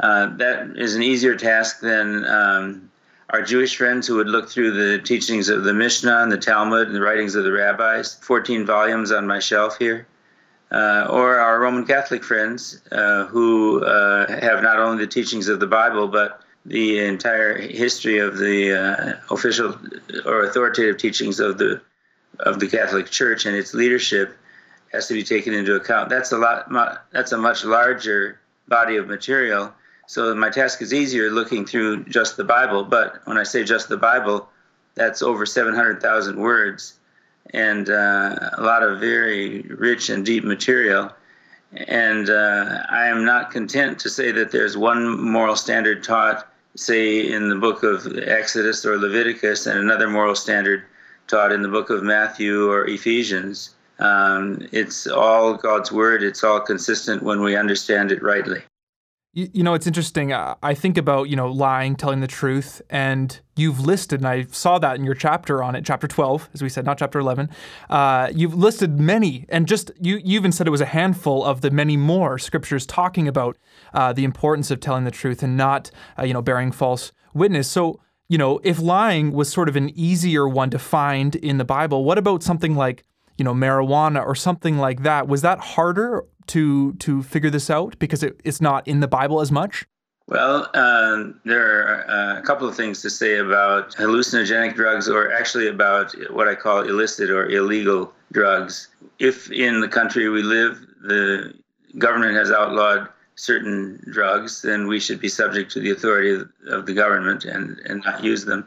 Uh, 0.00 0.34
that 0.36 0.76
is 0.76 0.94
an 0.94 1.02
easier 1.02 1.36
task 1.36 1.80
than 1.80 2.24
um, 2.24 2.90
our 3.30 3.42
Jewish 3.42 3.76
friends 3.76 4.06
who 4.06 4.16
would 4.16 4.28
look 4.28 4.48
through 4.48 4.70
the 4.70 5.02
teachings 5.02 5.48
of 5.48 5.64
the 5.64 5.74
Mishnah 5.74 6.22
and 6.22 6.32
the 6.32 6.38
Talmud 6.38 6.86
and 6.86 6.96
the 6.96 7.00
writings 7.00 7.34
of 7.34 7.44
the 7.44 7.52
rabbis, 7.52 8.14
14 8.22 8.64
volumes 8.64 9.12
on 9.12 9.26
my 9.26 9.38
shelf 9.38 9.76
here, 9.78 10.06
uh, 10.70 11.06
or 11.10 11.36
our 11.36 11.60
Roman 11.60 11.84
Catholic 11.84 12.24
friends 12.24 12.80
uh, 12.92 13.26
who 13.26 13.84
uh, 13.84 14.40
have 14.40 14.62
not 14.62 14.78
only 14.78 15.04
the 15.04 15.10
teachings 15.10 15.48
of 15.48 15.60
the 15.60 15.66
Bible 15.66 16.08
but 16.08 16.42
the 16.64 16.98
entire 17.00 17.56
history 17.56 18.18
of 18.18 18.38
the 18.38 18.74
uh, 18.74 19.34
official 19.34 19.76
or 20.24 20.44
authoritative 20.44 20.98
teachings 20.98 21.40
of 21.40 21.58
the 21.58 21.80
of 22.40 22.60
the 22.60 22.68
Catholic 22.68 23.10
Church 23.10 23.46
and 23.46 23.56
its 23.56 23.74
leadership 23.74 24.36
has 24.92 25.06
to 25.08 25.14
be 25.14 25.22
taken 25.22 25.52
into 25.52 25.74
account. 25.74 26.08
That's 26.08 26.32
a 26.32 26.38
lot. 26.38 26.70
That's 27.12 27.32
a 27.32 27.38
much 27.38 27.64
larger 27.64 28.40
body 28.68 28.96
of 28.96 29.06
material 29.06 29.72
so 30.08 30.34
my 30.34 30.48
task 30.48 30.80
is 30.80 30.94
easier 30.94 31.30
looking 31.30 31.66
through 31.66 32.04
just 32.04 32.38
the 32.38 32.44
Bible. 32.44 32.82
But 32.82 33.20
when 33.26 33.36
I 33.36 33.42
say 33.42 33.62
just 33.62 33.90
the 33.90 33.98
Bible, 33.98 34.48
that's 34.94 35.20
over 35.22 35.44
700,000 35.44 36.40
words 36.40 36.94
and 37.52 37.90
uh, 37.90 38.50
a 38.54 38.62
lot 38.62 38.82
of 38.82 39.00
very 39.00 39.60
rich 39.60 40.08
and 40.08 40.24
deep 40.24 40.44
material. 40.44 41.12
And 41.76 42.30
uh, 42.30 42.84
I 42.88 43.08
am 43.08 43.26
not 43.26 43.50
content 43.50 43.98
to 44.00 44.08
say 44.08 44.32
that 44.32 44.50
there's 44.50 44.78
one 44.78 45.20
moral 45.20 45.56
standard 45.56 46.02
taught, 46.02 46.50
say, 46.74 47.30
in 47.30 47.50
the 47.50 47.56
book 47.56 47.82
of 47.82 48.06
Exodus 48.16 48.86
or 48.86 48.96
Leviticus, 48.96 49.66
and 49.66 49.78
another 49.78 50.08
moral 50.08 50.34
standard 50.34 50.84
taught 51.28 51.52
in 51.52 51.62
the 51.62 51.68
book 51.68 51.90
of 51.90 52.02
Matthew 52.02 52.70
or 52.70 52.86
Ephesians. 52.86 53.74
Um, 53.98 54.66
it's 54.72 55.06
all 55.06 55.54
God's 55.54 55.92
word, 55.92 56.22
it's 56.22 56.42
all 56.42 56.60
consistent 56.60 57.22
when 57.22 57.42
we 57.42 57.56
understand 57.56 58.12
it 58.12 58.22
rightly. 58.22 58.62
You, 59.34 59.48
you 59.52 59.62
know, 59.62 59.74
it's 59.74 59.86
interesting. 59.86 60.32
I 60.32 60.74
think 60.74 60.96
about, 60.96 61.28
you 61.28 61.36
know, 61.36 61.48
lying, 61.48 61.96
telling 61.96 62.20
the 62.20 62.26
truth, 62.26 62.80
and 62.88 63.38
you've 63.56 63.78
listed, 63.78 64.20
and 64.20 64.26
I 64.26 64.46
saw 64.50 64.78
that 64.78 64.96
in 64.96 65.04
your 65.04 65.14
chapter 65.14 65.62
on 65.62 65.74
it, 65.74 65.84
chapter 65.84 66.08
12, 66.08 66.48
as 66.54 66.62
we 66.62 66.70
said, 66.70 66.86
not 66.86 66.98
chapter 66.98 67.18
11. 67.18 67.50
Uh, 67.90 68.30
you've 68.34 68.54
listed 68.54 68.98
many, 68.98 69.44
and 69.50 69.68
just, 69.68 69.90
you, 70.00 70.16
you 70.16 70.38
even 70.38 70.50
said 70.50 70.66
it 70.66 70.70
was 70.70 70.80
a 70.80 70.86
handful 70.86 71.44
of 71.44 71.60
the 71.60 71.70
many 71.70 71.96
more 71.96 72.38
scriptures 72.38 72.86
talking 72.86 73.28
about 73.28 73.58
uh, 73.92 74.12
the 74.12 74.24
importance 74.24 74.70
of 74.70 74.80
telling 74.80 75.04
the 75.04 75.10
truth 75.10 75.42
and 75.42 75.56
not, 75.56 75.90
uh, 76.18 76.22
you 76.22 76.32
know, 76.32 76.42
bearing 76.42 76.72
false 76.72 77.12
witness. 77.34 77.68
So, 77.68 78.00
you 78.28 78.36
know, 78.36 78.60
if 78.62 78.78
lying 78.78 79.32
was 79.32 79.50
sort 79.50 79.68
of 79.68 79.76
an 79.76 79.90
easier 79.94 80.46
one 80.48 80.70
to 80.70 80.78
find 80.78 81.34
in 81.36 81.58
the 81.58 81.64
Bible, 81.64 82.04
what 82.04 82.18
about 82.18 82.42
something 82.42 82.74
like, 82.74 83.04
you 83.38 83.44
know, 83.44 83.54
marijuana 83.54 84.24
or 84.24 84.34
something 84.34 84.78
like 84.78 85.02
that? 85.02 85.28
Was 85.28 85.42
that 85.42 85.58
harder 85.58 86.24
to 86.48 86.92
to 86.94 87.22
figure 87.22 87.50
this 87.50 87.70
out 87.70 87.98
because 87.98 88.22
it, 88.22 88.40
it's 88.44 88.60
not 88.60 88.86
in 88.86 89.00
the 89.00 89.08
Bible 89.08 89.40
as 89.40 89.50
much? 89.50 89.86
Well, 90.26 90.68
uh, 90.74 91.24
there 91.46 91.80
are 91.80 92.10
uh, 92.10 92.38
a 92.38 92.42
couple 92.42 92.68
of 92.68 92.76
things 92.76 93.00
to 93.00 93.08
say 93.08 93.38
about 93.38 93.94
hallucinogenic 93.94 94.74
drugs, 94.74 95.08
or 95.08 95.32
actually 95.32 95.68
about 95.68 96.14
what 96.30 96.48
I 96.48 96.54
call 96.54 96.82
illicit 96.82 97.30
or 97.30 97.48
illegal 97.48 98.12
drugs. 98.30 98.88
If 99.18 99.50
in 99.50 99.80
the 99.80 99.88
country 99.88 100.28
we 100.28 100.42
live, 100.42 100.78
the 101.00 101.54
government 101.96 102.34
has 102.34 102.50
outlawed 102.50 103.08
certain 103.38 104.02
drugs, 104.10 104.62
then 104.62 104.88
we 104.88 104.98
should 104.98 105.20
be 105.20 105.28
subject 105.28 105.70
to 105.70 105.80
the 105.80 105.90
authority 105.90 106.44
of, 106.66 106.86
the 106.86 106.92
government 106.92 107.44
and, 107.44 107.78
and 107.86 108.02
not 108.04 108.22
use 108.22 108.44
them. 108.44 108.66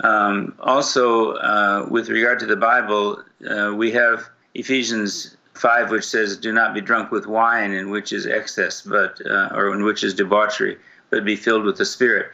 Um, 0.00 0.54
also, 0.58 1.34
uh, 1.34 1.86
with 1.88 2.08
regard 2.08 2.40
to 2.40 2.46
the 2.46 2.56
Bible, 2.56 3.22
uh, 3.48 3.72
we 3.74 3.92
have 3.92 4.28
Ephesians 4.54 5.36
5, 5.54 5.90
which 5.90 6.04
says, 6.04 6.36
Do 6.36 6.52
not 6.52 6.74
be 6.74 6.80
drunk 6.80 7.12
with 7.12 7.26
wine, 7.26 7.72
in 7.72 7.90
which 7.90 8.12
is 8.12 8.26
excess, 8.26 8.82
but 8.82 9.20
uh, 9.24 9.50
or 9.54 9.72
in 9.72 9.84
which 9.84 10.02
is 10.02 10.14
debauchery, 10.14 10.78
but 11.10 11.24
be 11.24 11.36
filled 11.36 11.64
with 11.64 11.78
the 11.78 11.86
Spirit. 11.86 12.26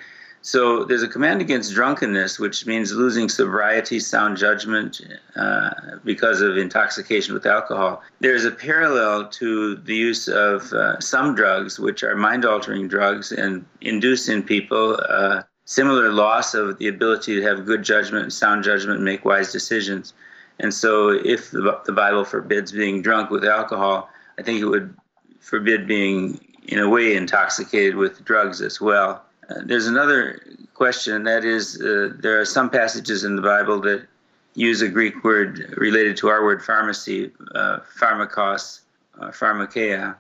So 0.45 0.85
there's 0.85 1.03
a 1.03 1.09
command 1.09 1.41
against 1.41 1.73
drunkenness, 1.73 2.39
which 2.39 2.67
means 2.67 2.93
losing 2.93 3.31
sobriety, 3.31 3.99
sound 3.99 4.37
judgment 4.37 5.01
uh, 5.37 5.71
because 6.05 6.43
of 6.43 6.59
intoxication 6.59 7.33
with 7.33 7.47
alcohol. 7.47 8.03
There's 8.21 8.45
a 8.45 8.51
parallel 8.51 9.29
to 9.29 9.77
the 9.77 9.95
use 9.95 10.29
of 10.29 10.71
uh, 10.75 11.01
some 11.01 11.35
drugs, 11.35 11.79
which 11.79 12.03
are 12.03 12.15
mind 12.15 12.45
altering 12.45 12.89
drugs 12.89 13.33
and 13.33 13.65
induce 13.81 14.29
in 14.29 14.43
people 14.43 15.01
uh, 15.09 15.45
similar 15.65 16.13
loss 16.13 16.53
of 16.53 16.77
the 16.77 16.89
ability 16.89 17.37
to 17.37 17.43
have 17.43 17.65
good 17.65 17.83
judgment, 17.83 18.31
sound 18.31 18.65
judgment, 18.65 18.97
and 18.97 19.05
make 19.05 19.25
wise 19.25 19.51
decisions. 19.51 20.13
And 20.59 20.75
so, 20.75 21.09
if 21.09 21.53
the 21.53 21.93
Bible 21.97 22.27
forbids 22.27 22.71
being 22.71 23.01
drunk 23.01 23.31
with 23.31 23.47
alcohol, 23.47 24.11
I 24.39 24.43
think 24.43 24.61
it 24.61 24.67
would 24.67 24.95
forbid 25.41 25.87
being, 25.87 26.39
in 26.65 26.81
a 26.81 26.89
way, 26.91 27.17
intoxicated 27.17 27.97
with 27.97 28.23
drugs 28.27 28.61
as 28.61 28.79
well. 28.79 29.25
Uh, 29.49 29.61
there's 29.65 29.87
another 29.87 30.41
question 30.75 31.25
that 31.25 31.45
is, 31.45 31.81
uh, 31.81 32.13
there 32.19 32.41
are 32.41 32.45
some 32.45 32.71
passages 32.71 33.25
in 33.25 33.37
the 33.37 33.43
Bible 33.43 33.81
that 33.81 34.07
use 34.55 34.83
a 34.83 34.89
Greek 34.89 35.25
word 35.25 35.75
related 35.77 36.17
to 36.19 36.29
our 36.29 36.45
word 36.45 36.63
pharmacy, 36.63 37.31
uh, 37.55 37.81
pharmakos, 37.99 38.81
uh, 39.21 39.29
pharmakeia. 39.29 40.15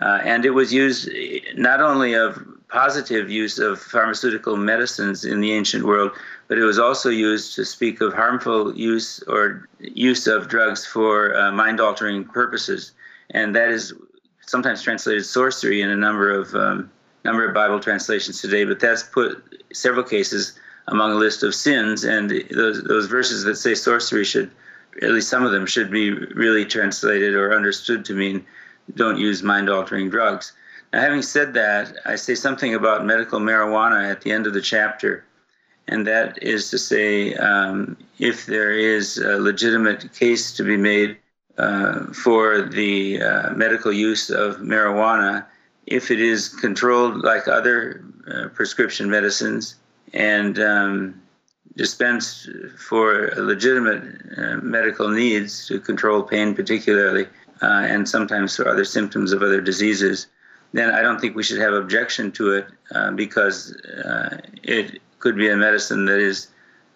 Uh, 0.00 0.20
and 0.24 0.44
it 0.44 0.50
was 0.50 0.72
used 0.72 1.08
not 1.56 1.80
only 1.80 2.14
of 2.14 2.42
positive 2.68 3.30
use 3.30 3.58
of 3.58 3.80
pharmaceutical 3.80 4.56
medicines 4.56 5.24
in 5.24 5.40
the 5.40 5.52
ancient 5.52 5.84
world, 5.84 6.12
but 6.48 6.56
it 6.56 6.64
was 6.64 6.78
also 6.78 7.10
used 7.10 7.54
to 7.56 7.64
speak 7.64 8.00
of 8.00 8.12
harmful 8.14 8.74
use 8.76 9.22
or 9.24 9.68
use 9.80 10.26
of 10.26 10.48
drugs 10.48 10.86
for 10.86 11.36
uh, 11.36 11.50
mind 11.50 11.80
altering 11.80 12.24
purposes. 12.24 12.92
And 13.30 13.54
that 13.56 13.68
is 13.68 13.92
sometimes 14.46 14.82
translated 14.82 15.26
sorcery 15.26 15.82
in 15.82 15.90
a 15.90 15.96
number 15.96 16.30
of 16.30 16.54
um, 16.54 16.90
number 17.24 17.46
of 17.46 17.54
Bible 17.54 17.80
translations 17.80 18.40
today, 18.40 18.64
but 18.64 18.80
that's 18.80 19.02
put 19.02 19.62
several 19.72 20.04
cases 20.04 20.58
among 20.88 21.12
a 21.12 21.16
list 21.16 21.42
of 21.42 21.54
sins, 21.54 22.04
and 22.04 22.30
those 22.50 22.82
those 22.84 23.06
verses 23.06 23.44
that 23.44 23.56
say 23.56 23.74
sorcery 23.74 24.24
should, 24.24 24.50
at 25.02 25.10
least 25.10 25.28
some 25.28 25.44
of 25.44 25.52
them, 25.52 25.66
should 25.66 25.90
be 25.90 26.10
really 26.10 26.64
translated 26.64 27.34
or 27.34 27.54
understood 27.54 28.04
to 28.06 28.14
mean 28.14 28.44
don't 28.94 29.18
use 29.18 29.42
mind 29.42 29.70
altering 29.70 30.10
drugs. 30.10 30.52
Now, 30.92 31.00
having 31.00 31.22
said 31.22 31.54
that, 31.54 31.94
I 32.04 32.16
say 32.16 32.34
something 32.34 32.74
about 32.74 33.06
medical 33.06 33.38
marijuana 33.38 34.10
at 34.10 34.22
the 34.22 34.32
end 34.32 34.48
of 34.48 34.54
the 34.54 34.60
chapter 34.60 35.24
and 35.90 36.06
that 36.06 36.40
is 36.42 36.70
to 36.70 36.78
say, 36.78 37.34
um, 37.34 37.96
if 38.18 38.46
there 38.46 38.72
is 38.72 39.18
a 39.18 39.38
legitimate 39.38 40.12
case 40.14 40.52
to 40.52 40.62
be 40.62 40.76
made 40.76 41.16
uh, 41.58 42.06
for 42.12 42.62
the 42.62 43.20
uh, 43.20 43.50
medical 43.54 43.92
use 43.92 44.30
of 44.30 44.58
marijuana, 44.58 45.44
if 45.86 46.10
it 46.10 46.20
is 46.20 46.48
controlled 46.48 47.22
like 47.22 47.48
other 47.48 48.04
uh, 48.30 48.48
prescription 48.48 49.10
medicines 49.10 49.76
and 50.12 50.58
um, 50.58 51.20
dispensed 51.76 52.48
for 52.78 53.32
legitimate 53.36 54.02
uh, 54.36 54.56
medical 54.56 55.08
needs 55.08 55.66
to 55.66 55.80
control 55.80 56.22
pain, 56.22 56.54
particularly, 56.54 57.26
uh, 57.62 57.86
and 57.88 58.08
sometimes 58.08 58.56
for 58.56 58.68
other 58.68 58.84
symptoms 58.84 59.32
of 59.32 59.42
other 59.42 59.60
diseases, 59.60 60.26
then 60.72 60.90
I 60.94 61.02
don't 61.02 61.20
think 61.20 61.34
we 61.34 61.42
should 61.42 61.60
have 61.60 61.72
objection 61.72 62.30
to 62.32 62.52
it 62.52 62.66
uh, 62.94 63.10
because 63.10 63.76
it 64.62 65.00
could 65.18 65.36
be 65.36 65.48
a 65.48 65.56
medicine 65.56 66.04
that 66.06 66.20
is 66.20 66.48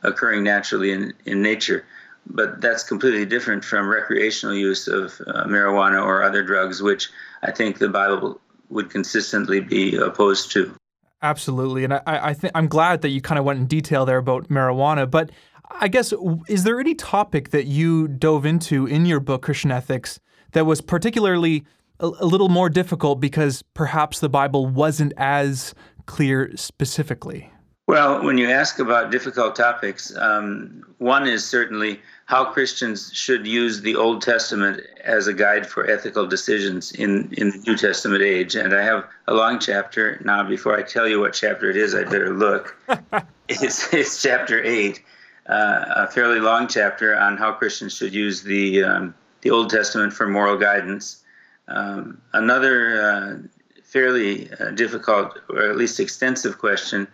occurring 0.02 0.44
naturally 0.44 0.92
in, 0.92 1.12
in 1.24 1.42
nature. 1.42 1.84
but 2.26 2.60
that's 2.60 2.82
completely 2.82 3.26
different 3.26 3.64
from 3.64 3.88
recreational 3.88 4.54
use 4.54 4.88
of 4.88 5.20
uh, 5.26 5.44
marijuana 5.44 6.02
or 6.02 6.22
other 6.22 6.42
drugs, 6.42 6.82
which 6.82 7.10
I 7.42 7.50
think 7.50 7.78
the 7.78 7.88
Bible 7.88 8.40
would 8.68 8.90
consistently 8.90 9.60
be 9.60 9.96
opposed 9.96 10.52
to. 10.52 10.74
Absolutely, 11.22 11.84
and 11.84 11.94
I, 11.94 12.02
I 12.06 12.34
think 12.34 12.52
I'm 12.54 12.68
glad 12.68 13.02
that 13.02 13.08
you 13.08 13.20
kind 13.20 13.38
of 13.38 13.44
went 13.44 13.58
in 13.58 13.66
detail 13.66 14.04
there 14.04 14.18
about 14.18 14.48
marijuana. 14.48 15.10
But 15.10 15.30
I 15.70 15.88
guess 15.88 16.12
is 16.48 16.64
there 16.64 16.78
any 16.78 16.94
topic 16.94 17.50
that 17.50 17.66
you 17.66 18.08
dove 18.08 18.44
into 18.44 18.86
in 18.86 19.06
your 19.06 19.20
book 19.20 19.42
Christian 19.42 19.70
Ethics 19.70 20.20
that 20.52 20.66
was 20.66 20.80
particularly 20.80 21.64
a, 22.00 22.06
a 22.06 22.26
little 22.26 22.48
more 22.48 22.68
difficult 22.68 23.20
because 23.20 23.62
perhaps 23.74 24.20
the 24.20 24.28
Bible 24.28 24.66
wasn't 24.66 25.12
as 25.16 25.74
clear 26.06 26.54
specifically? 26.56 27.50
Well, 27.86 28.22
when 28.24 28.38
you 28.38 28.50
ask 28.50 28.78
about 28.78 29.10
difficult 29.10 29.56
topics, 29.56 30.14
um, 30.16 30.82
one 30.98 31.26
is 31.26 31.44
certainly 31.44 32.00
how 32.26 32.44
Christians 32.44 33.10
should 33.12 33.46
use 33.46 33.82
the 33.82 33.96
Old 33.96 34.22
Testament 34.22 34.80
as 35.04 35.26
a 35.26 35.34
guide 35.34 35.66
for 35.66 35.88
ethical 35.88 36.26
decisions 36.26 36.92
in, 36.92 37.28
in 37.32 37.50
the 37.50 37.58
New 37.66 37.76
Testament 37.76 38.22
age. 38.22 38.54
And 38.54 38.74
I 38.74 38.82
have 38.82 39.06
a 39.28 39.34
long 39.34 39.58
chapter. 39.58 40.20
Now, 40.24 40.42
before 40.42 40.76
I 40.76 40.82
tell 40.82 41.06
you 41.06 41.20
what 41.20 41.34
chapter 41.34 41.68
it 41.68 41.76
is, 41.76 41.94
I 41.94 42.04
better 42.04 42.32
look. 42.34 42.76
it's, 43.48 43.92
it's 43.92 44.22
chapter 44.22 44.62
8, 44.62 45.02
uh, 45.46 45.84
a 45.96 46.10
fairly 46.10 46.40
long 46.40 46.66
chapter 46.66 47.14
on 47.14 47.36
how 47.36 47.52
Christians 47.52 47.94
should 47.94 48.14
use 48.14 48.42
the, 48.42 48.82
um, 48.82 49.14
the 49.42 49.50
Old 49.50 49.68
Testament 49.68 50.14
for 50.14 50.26
moral 50.26 50.56
guidance. 50.56 51.22
Um, 51.68 52.22
another 52.32 53.02
uh, 53.02 53.36
fairly 53.82 54.50
uh, 54.60 54.70
difficult, 54.70 55.38
or 55.50 55.68
at 55.70 55.76
least 55.76 56.00
extensive 56.00 56.58
question 56.58 57.06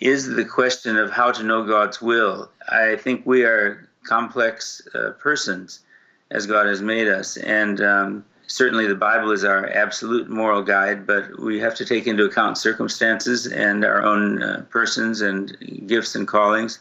is 0.00 0.26
the 0.26 0.44
question 0.44 0.96
of 0.96 1.12
how 1.12 1.30
to 1.30 1.42
know 1.44 1.64
God's 1.64 2.02
will. 2.02 2.50
I 2.68 2.96
think 2.96 3.24
we 3.26 3.44
are 3.44 3.89
complex 4.04 4.82
uh, 4.94 5.10
persons 5.18 5.80
as 6.30 6.46
God 6.46 6.66
has 6.66 6.80
made 6.80 7.08
us. 7.08 7.36
And 7.36 7.80
um, 7.80 8.24
certainly 8.46 8.86
the 8.86 8.94
Bible 8.94 9.30
is 9.30 9.44
our 9.44 9.68
absolute 9.70 10.28
moral 10.28 10.62
guide, 10.62 11.06
but 11.06 11.38
we 11.40 11.58
have 11.60 11.74
to 11.76 11.84
take 11.84 12.06
into 12.06 12.24
account 12.24 12.58
circumstances 12.58 13.46
and 13.46 13.84
our 13.84 14.02
own 14.02 14.42
uh, 14.42 14.64
persons 14.70 15.20
and 15.20 15.56
gifts 15.86 16.14
and 16.14 16.26
callings. 16.26 16.80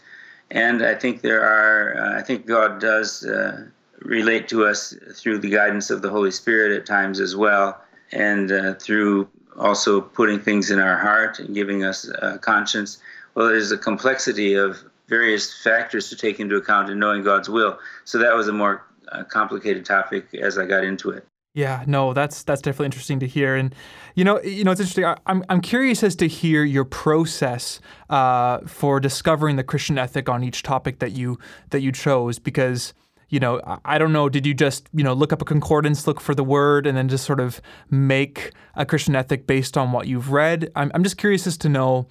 And 0.51 0.83
I 0.83 0.95
think 0.95 1.21
there 1.21 1.43
are, 1.43 1.97
uh, 1.97 2.19
I 2.19 2.23
think 2.23 2.45
God 2.45 2.81
does 2.81 3.25
uh, 3.25 3.67
relate 4.01 4.47
to 4.49 4.65
us 4.65 4.95
through 5.13 5.39
the 5.39 5.49
guidance 5.49 5.89
of 5.89 6.01
the 6.01 6.09
Holy 6.09 6.31
Spirit 6.31 6.75
at 6.75 6.85
times 6.85 7.19
as 7.19 7.35
well, 7.35 7.79
and 8.11 8.51
uh, 8.51 8.73
through 8.75 9.29
also 9.57 10.01
putting 10.01 10.39
things 10.39 10.71
in 10.71 10.79
our 10.79 10.97
heart 10.97 11.39
and 11.39 11.53
giving 11.53 11.83
us 11.83 12.09
a 12.21 12.39
conscience. 12.39 12.97
Well, 13.35 13.47
there's 13.47 13.71
a 13.71 13.77
complexity 13.77 14.55
of 14.55 14.77
various 15.09 15.51
factors 15.61 16.09
to 16.09 16.15
take 16.15 16.39
into 16.39 16.55
account 16.55 16.89
in 16.89 16.99
knowing 16.99 17.23
God's 17.23 17.49
will. 17.49 17.79
So 18.05 18.17
that 18.19 18.35
was 18.35 18.47
a 18.47 18.53
more 18.53 18.85
uh, 19.11 19.23
complicated 19.23 19.85
topic 19.85 20.33
as 20.35 20.57
I 20.57 20.65
got 20.65 20.83
into 20.83 21.09
it. 21.09 21.25
Yeah, 21.55 21.83
no, 21.87 22.13
that's 22.13 22.43
that's 22.43 22.61
definitely 22.61 22.85
interesting 22.85 23.19
to 23.21 23.27
hear, 23.27 23.55
and 23.55 23.73
you 24.13 24.23
know, 24.23 24.39
you 24.41 24.63
know, 24.63 24.71
it's 24.71 24.79
interesting. 24.79 25.05
I, 25.05 25.17
am 25.25 25.43
I'm 25.49 25.61
curious 25.61 26.03
as 26.03 26.15
to 26.17 26.27
hear 26.27 26.63
your 26.63 26.85
process 26.85 27.81
uh, 28.09 28.59
for 28.67 28.99
discovering 28.99 29.55
the 29.55 29.63
Christian 29.63 29.97
ethic 29.97 30.29
on 30.29 30.43
each 30.43 30.61
topic 30.61 30.99
that 30.99 31.11
you 31.13 31.39
that 31.71 31.81
you 31.81 31.91
chose, 31.91 32.37
because 32.37 32.93
you 33.29 33.39
know, 33.39 33.61
I 33.83 33.97
don't 33.97 34.13
know, 34.13 34.29
did 34.29 34.45
you 34.45 34.53
just 34.53 34.89
you 34.93 35.03
know 35.03 35.13
look 35.13 35.33
up 35.33 35.41
a 35.41 35.45
concordance, 35.45 36.05
look 36.05 36.21
for 36.21 36.35
the 36.35 36.43
word, 36.43 36.85
and 36.85 36.95
then 36.95 37.09
just 37.09 37.25
sort 37.25 37.39
of 37.39 37.61
make 37.89 38.51
a 38.75 38.85
Christian 38.85 39.15
ethic 39.15 39.47
based 39.47 39.75
on 39.75 39.91
what 39.91 40.05
you've 40.05 40.31
read? 40.31 40.71
I'm 40.75 40.91
I'm 40.93 41.03
just 41.03 41.17
curious 41.17 41.47
as 41.47 41.57
to 41.57 41.69
know 41.69 42.07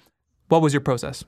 what 0.49 0.61
was 0.61 0.73
your 0.73 0.81
process. 0.81 1.23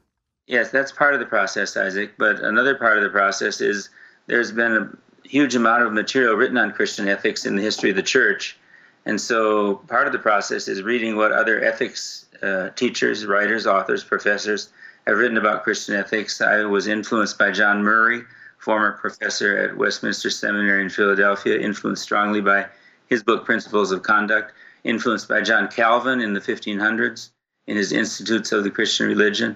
Yes, 0.52 0.70
that's 0.70 0.92
part 0.92 1.14
of 1.14 1.22
the 1.22 1.26
process, 1.26 1.78
Isaac. 1.78 2.16
But 2.18 2.42
another 2.42 2.76
part 2.76 2.98
of 2.98 3.04
the 3.04 3.10
process 3.10 3.62
is 3.62 3.90
there's 4.28 4.52
been 4.52 4.74
a 4.74 4.90
huge 5.26 5.56
amount 5.56 5.84
of 5.84 5.94
material 5.94 6.36
written 6.36 6.58
on 6.58 6.74
Christian 6.74 7.08
ethics 7.08 7.46
in 7.46 7.56
the 7.56 7.62
history 7.62 7.90
of 7.90 7.96
the 7.96 8.04
church. 8.04 8.58
And 9.06 9.20
so 9.22 9.76
part 9.88 10.08
of 10.08 10.14
the 10.14 10.20
process 10.20 10.68
is 10.68 10.82
reading 10.82 11.16
what 11.16 11.32
other 11.32 11.64
ethics 11.64 12.26
uh, 12.44 12.72
teachers, 12.72 13.26
writers, 13.26 13.66
authors, 13.66 14.04
professors 14.04 14.74
have 15.08 15.18
written 15.18 15.38
about 15.38 15.64
Christian 15.64 15.96
ethics. 15.96 16.42
I 16.42 16.66
was 16.66 16.86
influenced 16.86 17.38
by 17.38 17.52
John 17.52 17.82
Murray, 17.82 18.24
former 18.58 18.92
professor 18.92 19.58
at 19.58 19.78
Westminster 19.78 20.30
Seminary 20.30 20.82
in 20.82 20.90
Philadelphia, 20.90 21.60
influenced 21.60 22.04
strongly 22.04 22.42
by 22.42 22.66
his 23.08 23.24
book 23.24 23.46
Principles 23.46 23.94
of 23.94 24.04
Conduct, 24.04 24.52
influenced 24.84 25.30
by 25.30 25.40
John 25.40 25.70
Calvin 25.70 26.20
in 26.20 26.34
the 26.34 26.42
1500s 26.42 27.30
in 27.68 27.78
his 27.78 27.94
Institutes 27.94 28.52
of 28.52 28.66
the 28.66 28.70
Christian 28.70 29.08
Religion, 29.08 29.56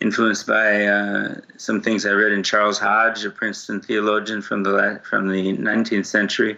influenced 0.00 0.46
by 0.46 0.86
uh, 0.86 1.34
some 1.56 1.80
things 1.80 2.04
I 2.04 2.10
read 2.10 2.32
in 2.32 2.42
Charles 2.42 2.78
Hodge, 2.78 3.24
a 3.24 3.30
Princeton 3.30 3.80
theologian 3.80 4.42
from 4.42 4.62
the 4.62 5.00
from 5.08 5.28
the 5.28 5.56
19th 5.56 6.06
century, 6.06 6.56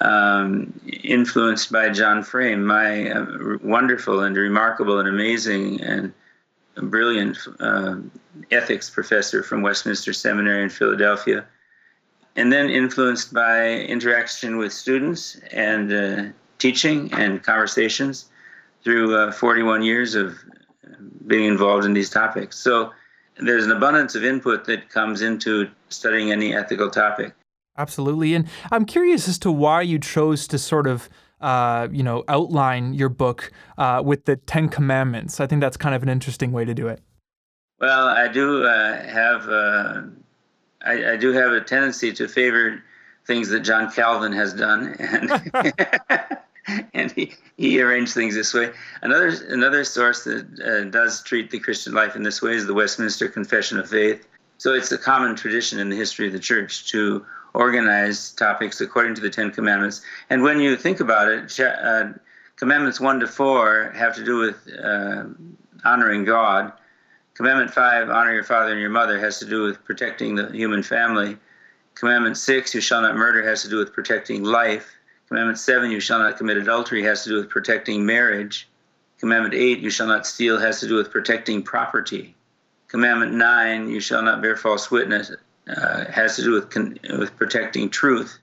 um, 0.00 0.72
influenced 1.02 1.70
by 1.70 1.90
John 1.90 2.22
Frame, 2.22 2.64
my 2.64 3.10
uh, 3.10 3.58
wonderful 3.62 4.20
and 4.20 4.36
remarkable 4.36 4.98
and 4.98 5.08
amazing 5.08 5.80
and 5.82 6.12
brilliant 6.76 7.36
uh, 7.60 7.96
ethics 8.50 8.88
professor 8.88 9.42
from 9.42 9.62
Westminster 9.62 10.12
Seminary 10.12 10.62
in 10.62 10.70
Philadelphia, 10.70 11.44
and 12.36 12.50
then 12.50 12.70
influenced 12.70 13.34
by 13.34 13.70
interaction 13.70 14.56
with 14.56 14.72
students 14.72 15.38
and 15.52 15.92
uh, 15.92 16.32
teaching 16.58 17.12
and 17.12 17.42
conversations 17.42 18.26
through 18.82 19.14
uh, 19.14 19.30
41 19.32 19.82
years 19.82 20.14
of 20.14 20.38
being 21.26 21.44
involved 21.44 21.84
in 21.84 21.92
these 21.92 22.10
topics. 22.10 22.58
So 22.58 22.92
there's 23.36 23.64
an 23.64 23.72
abundance 23.72 24.14
of 24.14 24.24
input 24.24 24.64
that 24.66 24.88
comes 24.88 25.22
into 25.22 25.68
studying 25.88 26.30
any 26.30 26.54
ethical 26.54 26.90
topic. 26.90 27.34
Absolutely. 27.78 28.34
And 28.34 28.48
I'm 28.70 28.84
curious 28.84 29.28
as 29.28 29.38
to 29.40 29.50
why 29.50 29.82
you 29.82 29.98
chose 29.98 30.46
to 30.48 30.58
sort 30.58 30.86
of 30.86 31.08
uh, 31.42 31.88
you 31.90 32.04
know, 32.04 32.22
outline 32.28 32.94
your 32.94 33.08
book 33.08 33.50
uh, 33.76 34.00
with 34.04 34.24
the 34.26 34.36
Ten 34.36 34.68
Commandments. 34.68 35.40
I 35.40 35.46
think 35.48 35.60
that's 35.60 35.76
kind 35.76 35.94
of 35.94 36.02
an 36.02 36.08
interesting 36.08 36.52
way 36.52 36.64
to 36.64 36.72
do 36.72 36.86
it. 36.86 37.02
Well, 37.80 38.06
I 38.06 38.28
do 38.28 38.64
uh, 38.64 39.02
have 39.02 39.48
uh, 39.48 40.02
I, 40.86 41.12
I, 41.12 41.16
do 41.16 41.32
have 41.32 41.50
a 41.50 41.60
tendency 41.60 42.12
to 42.12 42.28
favor 42.28 42.80
things 43.26 43.48
that 43.48 43.60
John 43.60 43.90
Calvin 43.90 44.32
has 44.32 44.54
done, 44.54 44.94
and 45.00 45.30
and 46.94 47.10
he, 47.12 47.32
he 47.56 47.80
arranged 47.80 48.14
things 48.14 48.34
this 48.34 48.54
way. 48.54 48.70
Another 49.02 49.32
another 49.48 49.84
source 49.84 50.24
that 50.24 50.46
uh, 50.60 50.90
does 50.90 51.22
treat 51.22 51.50
the 51.50 51.58
Christian 51.58 51.92
life 51.92 52.16
in 52.16 52.22
this 52.22 52.40
way 52.40 52.54
is 52.54 52.66
the 52.66 52.74
Westminster 52.74 53.28
Confession 53.28 53.78
of 53.78 53.88
Faith. 53.88 54.26
So 54.58 54.74
it's 54.74 54.92
a 54.92 54.98
common 54.98 55.34
tradition 55.34 55.80
in 55.80 55.88
the 55.88 55.96
history 55.96 56.28
of 56.28 56.32
the 56.32 56.38
church 56.38 56.88
to 56.92 57.26
organize 57.54 58.30
topics 58.32 58.80
according 58.80 59.14
to 59.16 59.20
the 59.20 59.30
Ten 59.30 59.50
Commandments. 59.50 60.02
And 60.30 60.42
when 60.42 60.60
you 60.60 60.76
think 60.76 61.00
about 61.00 61.28
it, 61.28 61.60
uh, 61.60 62.12
Commandments 62.56 63.00
one 63.00 63.18
to 63.18 63.26
four 63.26 63.90
have 63.96 64.14
to 64.14 64.24
do 64.24 64.36
with 64.38 64.68
uh, 64.82 65.24
honoring 65.84 66.24
God. 66.24 66.72
Commandment 67.34 67.72
five, 67.72 68.08
honor 68.08 68.32
your 68.32 68.44
father 68.44 68.70
and 68.70 68.80
your 68.80 68.90
mother, 68.90 69.18
has 69.18 69.38
to 69.40 69.46
do 69.46 69.64
with 69.64 69.82
protecting 69.84 70.36
the 70.36 70.48
human 70.52 70.82
family. 70.82 71.36
Commandment 71.94 72.36
six, 72.36 72.72
you 72.74 72.80
shall 72.80 73.02
not 73.02 73.16
murder, 73.16 73.42
has 73.42 73.62
to 73.62 73.68
do 73.68 73.78
with 73.78 73.92
protecting 73.92 74.44
life. 74.44 74.94
Commandment 75.32 75.58
7, 75.58 75.90
you 75.90 75.98
shall 75.98 76.18
not 76.18 76.36
commit 76.36 76.58
adultery, 76.58 77.02
has 77.04 77.22
to 77.24 77.30
do 77.30 77.36
with 77.36 77.48
protecting 77.48 78.04
marriage. 78.04 78.68
Commandment 79.18 79.54
8, 79.54 79.78
you 79.78 79.88
shall 79.88 80.06
not 80.06 80.26
steal, 80.26 80.60
has 80.60 80.78
to 80.80 80.86
do 80.86 80.94
with 80.94 81.10
protecting 81.10 81.62
property. 81.62 82.34
Commandment 82.88 83.32
9, 83.32 83.88
you 83.88 83.98
shall 83.98 84.20
not 84.20 84.42
bear 84.42 84.58
false 84.58 84.90
witness, 84.90 85.32
uh, 85.74 86.04
has 86.04 86.36
to 86.36 86.42
do 86.42 86.52
with, 86.52 86.68
con- 86.68 86.98
with 87.18 87.34
protecting 87.36 87.88
truth. 87.88 88.40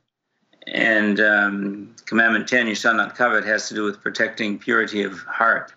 And 0.66 1.20
um, 1.20 1.96
Commandment 2.08 2.48
10, 2.48 2.66
you 2.66 2.74
shall 2.74 2.96
not 2.96 3.16
covet, 3.16 3.44
has 3.46 3.68
to 3.68 3.76
do 3.76 3.84
with 3.84 4.02
protecting 4.02 4.58
purity 4.58 5.04
of 5.04 5.20
heart. 5.26 5.72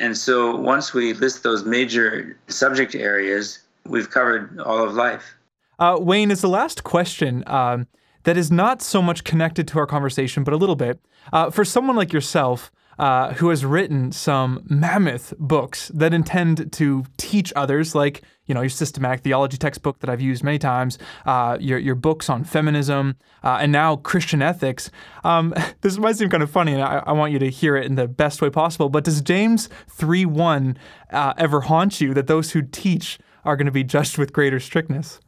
And 0.00 0.18
so 0.18 0.56
once 0.56 0.92
we 0.92 1.12
list 1.12 1.44
those 1.44 1.64
major 1.64 2.36
subject 2.48 2.96
areas, 2.96 3.60
we've 3.84 4.10
covered 4.10 4.58
all 4.58 4.82
of 4.82 4.94
life. 4.94 5.36
Uh, 5.78 5.96
Wayne, 6.00 6.32
is 6.32 6.40
the 6.40 6.48
last 6.48 6.82
question. 6.82 7.44
Um, 7.46 7.86
that 8.26 8.36
is 8.36 8.50
not 8.50 8.82
so 8.82 9.00
much 9.00 9.22
connected 9.22 9.68
to 9.68 9.78
our 9.78 9.86
conversation, 9.86 10.42
but 10.42 10.52
a 10.52 10.56
little 10.56 10.74
bit. 10.74 10.98
Uh, 11.32 11.48
for 11.48 11.64
someone 11.64 11.94
like 11.94 12.12
yourself, 12.12 12.72
uh, 12.98 13.32
who 13.34 13.50
has 13.50 13.64
written 13.64 14.10
some 14.10 14.64
mammoth 14.68 15.32
books 15.38 15.88
that 15.94 16.12
intend 16.12 16.72
to 16.72 17.04
teach 17.18 17.52
others, 17.54 17.94
like 17.94 18.22
you 18.46 18.54
know 18.54 18.62
your 18.62 18.70
systematic 18.70 19.20
theology 19.20 19.56
textbook 19.56 20.00
that 20.00 20.10
I've 20.10 20.20
used 20.20 20.42
many 20.42 20.58
times, 20.58 20.98
uh, 21.24 21.56
your 21.60 21.78
your 21.78 21.94
books 21.94 22.28
on 22.28 22.42
feminism, 22.42 23.16
uh, 23.44 23.58
and 23.60 23.70
now 23.70 23.96
Christian 23.96 24.42
ethics. 24.42 24.90
Um, 25.22 25.54
this 25.82 25.96
might 25.96 26.16
seem 26.16 26.28
kind 26.28 26.42
of 26.42 26.50
funny, 26.50 26.72
and 26.72 26.82
I, 26.82 27.02
I, 27.06 27.12
want 27.12 27.32
you 27.32 27.38
to 27.38 27.50
hear 27.50 27.76
it 27.76 27.86
in 27.86 27.94
the 27.94 28.08
best 28.08 28.42
way 28.42 28.50
possible. 28.50 28.88
But 28.88 29.04
does 29.04 29.20
James 29.20 29.68
three 29.88 30.24
one 30.24 30.78
uh, 31.12 31.34
ever 31.36 31.60
haunt 31.60 32.00
you 32.00 32.12
that 32.14 32.26
those 32.26 32.52
who 32.52 32.62
teach 32.62 33.18
are 33.44 33.56
going 33.56 33.66
to 33.66 33.72
be 33.72 33.84
judged 33.84 34.18
with 34.18 34.32
greater 34.32 34.58
strictness? 34.58 35.20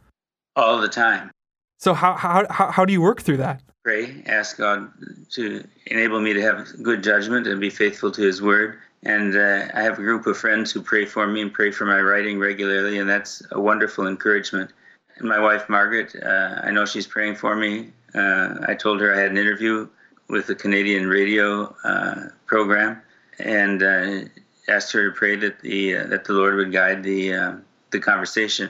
All 0.56 0.80
the 0.80 0.88
time. 0.88 1.30
So 1.78 1.94
how 1.94 2.14
how 2.14 2.44
how, 2.50 2.84
do 2.84 2.92
you 2.92 3.00
work 3.00 3.22
through 3.22 3.36
that? 3.38 3.62
Pray, 3.84 4.22
ask 4.26 4.58
God 4.58 4.90
to 5.30 5.64
enable 5.86 6.20
me 6.20 6.32
to 6.34 6.42
have 6.42 6.66
good 6.82 7.04
judgment 7.04 7.46
and 7.46 7.60
be 7.60 7.70
faithful 7.70 8.10
to 8.10 8.20
His 8.20 8.42
Word. 8.42 8.78
And 9.04 9.36
uh, 9.36 9.68
I 9.72 9.82
have 9.82 9.94
a 9.94 10.02
group 10.02 10.26
of 10.26 10.36
friends 10.36 10.72
who 10.72 10.82
pray 10.82 11.04
for 11.04 11.24
me 11.28 11.40
and 11.40 11.52
pray 11.52 11.70
for 11.70 11.86
my 11.86 12.00
writing 12.00 12.40
regularly, 12.40 12.98
and 12.98 13.08
that's 13.08 13.42
a 13.52 13.60
wonderful 13.60 14.08
encouragement. 14.08 14.72
and 15.18 15.28
my 15.28 15.38
wife 15.38 15.68
Margaret. 15.68 16.16
Uh, 16.20 16.60
I 16.64 16.72
know 16.72 16.84
she's 16.84 17.06
praying 17.06 17.36
for 17.36 17.54
me. 17.54 17.92
Uh, 18.12 18.56
I 18.66 18.74
told 18.74 19.00
her 19.00 19.14
I 19.14 19.20
had 19.20 19.30
an 19.30 19.38
interview 19.38 19.88
with 20.28 20.48
the 20.48 20.56
Canadian 20.56 21.06
radio 21.06 21.74
uh, 21.84 22.22
program, 22.46 23.00
and 23.38 23.84
uh, 23.84 24.20
asked 24.66 24.92
her 24.92 25.10
to 25.10 25.16
pray 25.16 25.36
that 25.36 25.60
the 25.60 25.98
uh, 25.98 26.06
that 26.08 26.24
the 26.24 26.32
Lord 26.32 26.56
would 26.56 26.72
guide 26.72 27.04
the 27.04 27.60
the 27.90 28.00
conversation. 28.00 28.68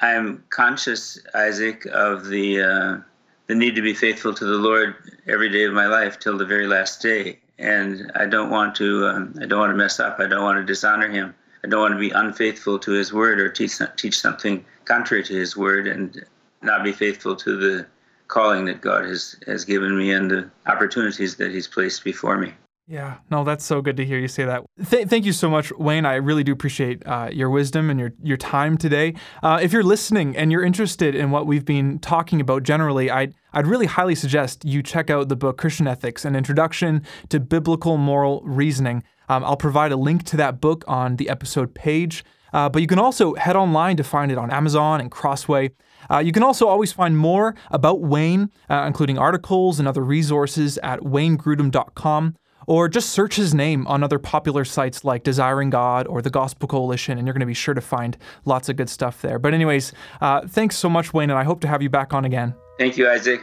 I'm 0.00 0.44
conscious, 0.50 1.18
Isaac, 1.34 1.86
of 1.86 2.26
the 2.26 3.02
the 3.46 3.54
need 3.54 3.74
to 3.74 3.82
be 3.82 3.94
faithful 3.94 4.32
to 4.34 4.44
the 4.44 4.56
Lord 4.56 4.94
every 5.26 5.50
day 5.50 5.64
of 5.64 5.74
my 5.74 5.86
life 5.86 6.18
till 6.18 6.38
the 6.38 6.46
very 6.46 6.66
last 6.66 7.02
day, 7.02 7.38
and 7.58 8.10
I 8.14 8.26
don't 8.26 8.50
want 8.50 8.74
to 8.76 9.06
um, 9.06 9.34
I 9.40 9.46
don't 9.46 9.60
want 9.60 9.70
to 9.70 9.76
mess 9.76 10.00
up. 10.00 10.18
I 10.18 10.26
don't 10.26 10.42
want 10.42 10.58
to 10.58 10.64
dishonor 10.64 11.08
Him. 11.08 11.34
I 11.62 11.68
don't 11.68 11.80
want 11.80 11.94
to 11.94 12.00
be 12.00 12.10
unfaithful 12.10 12.78
to 12.80 12.92
His 12.92 13.12
word 13.12 13.40
or 13.40 13.48
teach 13.50 13.78
teach 13.96 14.18
something 14.18 14.64
contrary 14.84 15.22
to 15.24 15.34
His 15.34 15.56
word 15.56 15.86
and 15.86 16.24
not 16.62 16.84
be 16.84 16.92
faithful 16.92 17.36
to 17.36 17.56
the 17.56 17.86
calling 18.28 18.64
that 18.64 18.80
God 18.80 19.04
has 19.04 19.36
has 19.46 19.64
given 19.64 19.96
me 19.96 20.12
and 20.12 20.30
the 20.30 20.50
opportunities 20.66 21.36
that 21.36 21.52
He's 21.52 21.68
placed 21.68 22.02
before 22.02 22.38
me. 22.38 22.54
Yeah, 22.86 23.16
no, 23.30 23.44
that's 23.44 23.64
so 23.64 23.80
good 23.80 23.96
to 23.96 24.04
hear 24.04 24.18
you 24.18 24.28
say 24.28 24.44
that. 24.44 24.62
Th- 24.90 25.08
thank 25.08 25.24
you 25.24 25.32
so 25.32 25.48
much, 25.48 25.72
Wayne. 25.72 26.04
I 26.04 26.16
really 26.16 26.44
do 26.44 26.52
appreciate 26.52 27.02
uh, 27.06 27.30
your 27.32 27.48
wisdom 27.48 27.88
and 27.88 27.98
your 27.98 28.12
your 28.22 28.36
time 28.36 28.76
today. 28.76 29.14
Uh, 29.42 29.58
if 29.62 29.72
you're 29.72 29.82
listening 29.82 30.36
and 30.36 30.52
you're 30.52 30.62
interested 30.62 31.14
in 31.14 31.30
what 31.30 31.46
we've 31.46 31.64
been 31.64 31.98
talking 31.98 32.42
about 32.42 32.62
generally, 32.62 33.10
I'd 33.10 33.34
I'd 33.54 33.66
really 33.66 33.86
highly 33.86 34.14
suggest 34.14 34.66
you 34.66 34.82
check 34.82 35.08
out 35.08 35.30
the 35.30 35.36
book 35.36 35.56
Christian 35.56 35.86
Ethics: 35.86 36.26
An 36.26 36.36
Introduction 36.36 37.02
to 37.30 37.40
Biblical 37.40 37.96
Moral 37.96 38.42
Reasoning. 38.44 39.02
Um, 39.30 39.44
I'll 39.44 39.56
provide 39.56 39.90
a 39.90 39.96
link 39.96 40.24
to 40.24 40.36
that 40.36 40.60
book 40.60 40.84
on 40.86 41.16
the 41.16 41.30
episode 41.30 41.74
page. 41.74 42.22
Uh, 42.52 42.68
but 42.68 42.82
you 42.82 42.86
can 42.86 42.98
also 43.00 43.34
head 43.34 43.56
online 43.56 43.96
to 43.96 44.04
find 44.04 44.30
it 44.30 44.38
on 44.38 44.50
Amazon 44.50 45.00
and 45.00 45.10
Crossway. 45.10 45.70
Uh, 46.08 46.18
you 46.18 46.30
can 46.32 46.42
also 46.42 46.68
always 46.68 46.92
find 46.92 47.16
more 47.16 47.56
about 47.70 48.00
Wayne, 48.00 48.50
uh, 48.70 48.84
including 48.86 49.18
articles 49.18 49.78
and 49.80 49.88
other 49.88 50.04
resources 50.04 50.78
at 50.78 51.00
waynegrudem.com 51.00 52.36
or 52.66 52.88
just 52.88 53.10
search 53.10 53.36
his 53.36 53.54
name 53.54 53.86
on 53.86 54.02
other 54.02 54.18
popular 54.18 54.64
sites 54.64 55.04
like 55.04 55.22
Desiring 55.22 55.70
God 55.70 56.06
or 56.06 56.22
the 56.22 56.30
Gospel 56.30 56.68
Coalition, 56.68 57.18
and 57.18 57.26
you're 57.26 57.34
going 57.34 57.40
to 57.40 57.46
be 57.46 57.54
sure 57.54 57.74
to 57.74 57.80
find 57.80 58.16
lots 58.44 58.68
of 58.68 58.76
good 58.76 58.88
stuff 58.90 59.22
there. 59.22 59.38
But, 59.38 59.54
anyways, 59.54 59.92
uh, 60.20 60.46
thanks 60.46 60.76
so 60.76 60.88
much, 60.88 61.12
Wayne, 61.12 61.30
and 61.30 61.38
I 61.38 61.44
hope 61.44 61.60
to 61.60 61.68
have 61.68 61.82
you 61.82 61.90
back 61.90 62.14
on 62.14 62.24
again. 62.24 62.54
Thank 62.78 62.96
you, 62.96 63.08
Isaac. 63.08 63.40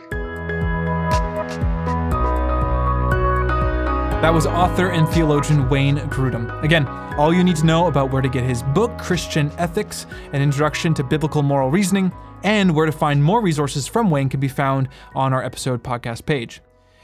That 4.22 4.36
was 4.36 4.46
author 4.46 4.92
and 4.92 5.10
theologian 5.10 5.68
Wayne 5.68 5.98
Grudem. 5.98 6.62
Again, 6.64 6.88
all 7.18 7.34
you 7.34 7.44
need 7.44 7.56
to 7.56 7.66
know 7.66 7.88
about 7.88 8.12
where 8.12 8.22
to 8.22 8.30
get 8.30 8.44
his 8.44 8.62
book, 8.62 8.96
Christian 9.00 9.52
Ethics 9.58 10.06
An 10.32 10.44
Introduction 10.44 10.94
to 10.94 11.04
Biblical 11.04 11.42
Moral 11.42 11.72
Reasoning, 11.72 12.12
and 12.44 12.76
where 12.76 12.86
to 12.86 12.92
find 12.92 13.24
more 13.24 13.42
resources 13.42 13.88
from 13.88 14.12
Wayne 14.12 14.30
can 14.30 14.40
be 14.40 14.48
found 14.48 14.90
on 15.16 15.34
our 15.34 15.44
episode 15.44 15.84
podcast 15.84 16.28
page. 16.28 16.62